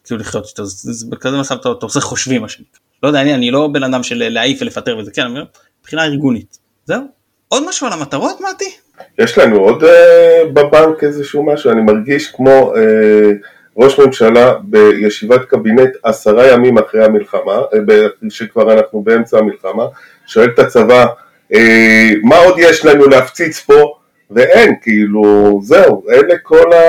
כאילו 0.03 0.19
לחיות 0.19 0.45
איתו, 0.49 0.65
זה 0.65 1.05
בכזה 1.09 1.37
מצב 1.37 1.55
אתה 1.55 1.69
עושה 1.85 1.99
חושבים 1.99 2.41
מה 2.41 2.49
שנקרא. 2.49 2.79
לא 3.03 3.07
יודע, 3.07 3.21
אני, 3.21 3.33
אני 3.33 3.51
לא 3.51 3.67
בן 3.67 3.83
אדם 3.83 4.03
של 4.03 4.29
להעיף 4.29 4.61
ולפטר 4.61 4.97
וזה, 4.97 5.11
כן, 5.11 5.27
מבחינה 5.81 6.05
ארגונית. 6.05 6.57
זהו. 6.85 7.01
עוד 7.47 7.69
משהו 7.69 7.87
על 7.87 7.93
המטרות, 7.93 8.41
מתי? 8.41 8.71
יש 9.17 9.37
לנו 9.37 9.57
עוד 9.57 9.83
אה, 9.83 10.43
בבנק 10.53 11.03
איזשהו 11.03 11.45
משהו, 11.45 11.71
אני 11.71 11.81
מרגיש 11.81 12.27
כמו 12.27 12.73
אה, 12.75 13.31
ראש 13.77 13.99
ממשלה 13.99 14.53
בישיבת 14.63 15.45
קבינט 15.45 15.89
עשרה 16.03 16.47
ימים 16.47 16.77
אחרי 16.77 17.05
המלחמה, 17.05 17.57
אה, 17.73 18.29
שכבר 18.29 18.73
אנחנו 18.73 19.01
באמצע 19.01 19.37
המלחמה, 19.37 19.83
שואל 20.27 20.49
את 20.53 20.59
הצבא, 20.59 21.05
אה, 21.53 22.11
מה 22.23 22.37
עוד 22.37 22.55
יש 22.57 22.85
לנו 22.85 23.07
להפציץ 23.07 23.59
פה? 23.59 23.98
ואין, 24.31 24.75
כאילו, 24.81 25.59
זהו, 25.63 26.03
אלה 26.09 26.33
כל 26.43 26.73
ה... 26.73 26.79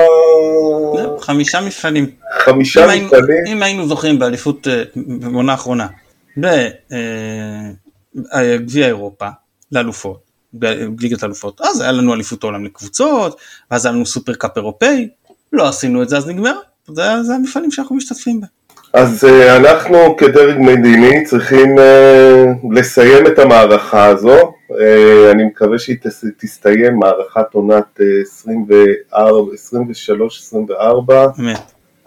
חמישה 1.19 1.61
מפעלים. 1.61 2.09
חמישה 2.39 2.93
אם 2.93 3.05
מפעלים. 3.05 3.29
היינו, 3.29 3.51
אם 3.51 3.63
היינו 3.63 3.87
זוכרים 3.87 4.19
באליפות, 4.19 4.67
אה, 4.67 4.83
בעונה 4.95 5.51
האחרונה, 5.51 5.87
בגביע 8.15 8.87
אירופה, 8.87 9.27
לאלופות, 9.71 10.19
בליגת 10.53 11.23
אלופות, 11.23 11.61
אז 11.61 11.81
היה 11.81 11.91
לנו 11.91 12.13
אליפות 12.13 12.43
העולם 12.43 12.65
לקבוצות, 12.65 13.39
ואז 13.71 13.85
היה 13.85 13.93
לנו 13.95 14.05
סופר 14.05 14.33
קאפ 14.33 14.57
אירופאי, 14.57 15.09
לא 15.53 15.67
עשינו 15.67 16.03
את 16.03 16.09
זה 16.09 16.17
אז 16.17 16.27
נגמר, 16.27 16.55
זה, 16.87 17.23
זה 17.23 17.35
המפעלים 17.35 17.71
שאנחנו 17.71 17.95
משתתפים 17.95 18.41
בהם. 18.41 18.49
אז 18.93 19.23
uh, 19.23 19.57
אנחנו 19.57 20.17
כדרג 20.17 20.57
מדיני 20.59 21.23
צריכים 21.23 21.77
uh, 21.77 21.81
לסיים 22.71 23.27
את 23.27 23.39
המערכה 23.39 24.05
הזו, 24.05 24.37
uh, 24.39 24.73
אני 25.31 25.43
מקווה 25.43 25.79
שהיא 25.79 25.97
תס, 26.01 26.25
תסתיים 26.37 26.95
מערכת 26.95 27.53
עונת 27.53 27.99
uh, 27.99 28.03
23-24, 29.13 29.15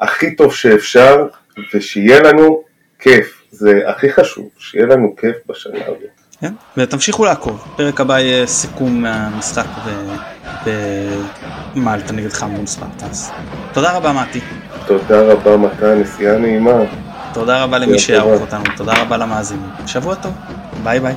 הכי 0.00 0.36
טוב 0.36 0.54
שאפשר, 0.54 1.26
ושיהיה 1.74 2.22
לנו 2.22 2.62
כיף, 2.98 3.42
זה 3.50 3.80
הכי 3.86 4.12
חשוב, 4.12 4.48
שיהיה 4.58 4.86
לנו 4.86 5.16
כיף 5.16 5.36
בשנה 5.48 5.78
הזאת. 5.86 6.13
כן, 6.44 6.54
ותמשיכו 6.76 7.24
לעקוב, 7.24 7.64
פרק 7.76 8.00
הבא 8.00 8.18
יהיה 8.18 8.46
סיכום 8.46 9.02
מהמשחק 9.02 9.66
במלטה 10.64 12.12
נגד 12.12 12.32
חמון 12.32 12.66
ספרטס. 12.66 13.30
תודה 13.72 13.96
רבה 13.96 14.12
מתי. 14.12 14.40
תודה 14.86 15.20
רבה 15.20 15.56
מתן, 15.56 16.00
נסיעה 16.00 16.38
נעימה. 16.38 16.72
תודה 17.32 17.62
רבה 17.62 17.78
למי 17.78 17.98
שיערוך 17.98 18.40
אותנו, 18.40 18.64
תודה 18.76 18.92
רבה 19.02 19.16
למאזינים. 19.16 19.70
שבוע 19.86 20.14
טוב, 20.14 20.32
ביי 20.82 21.00
ביי. 21.00 21.14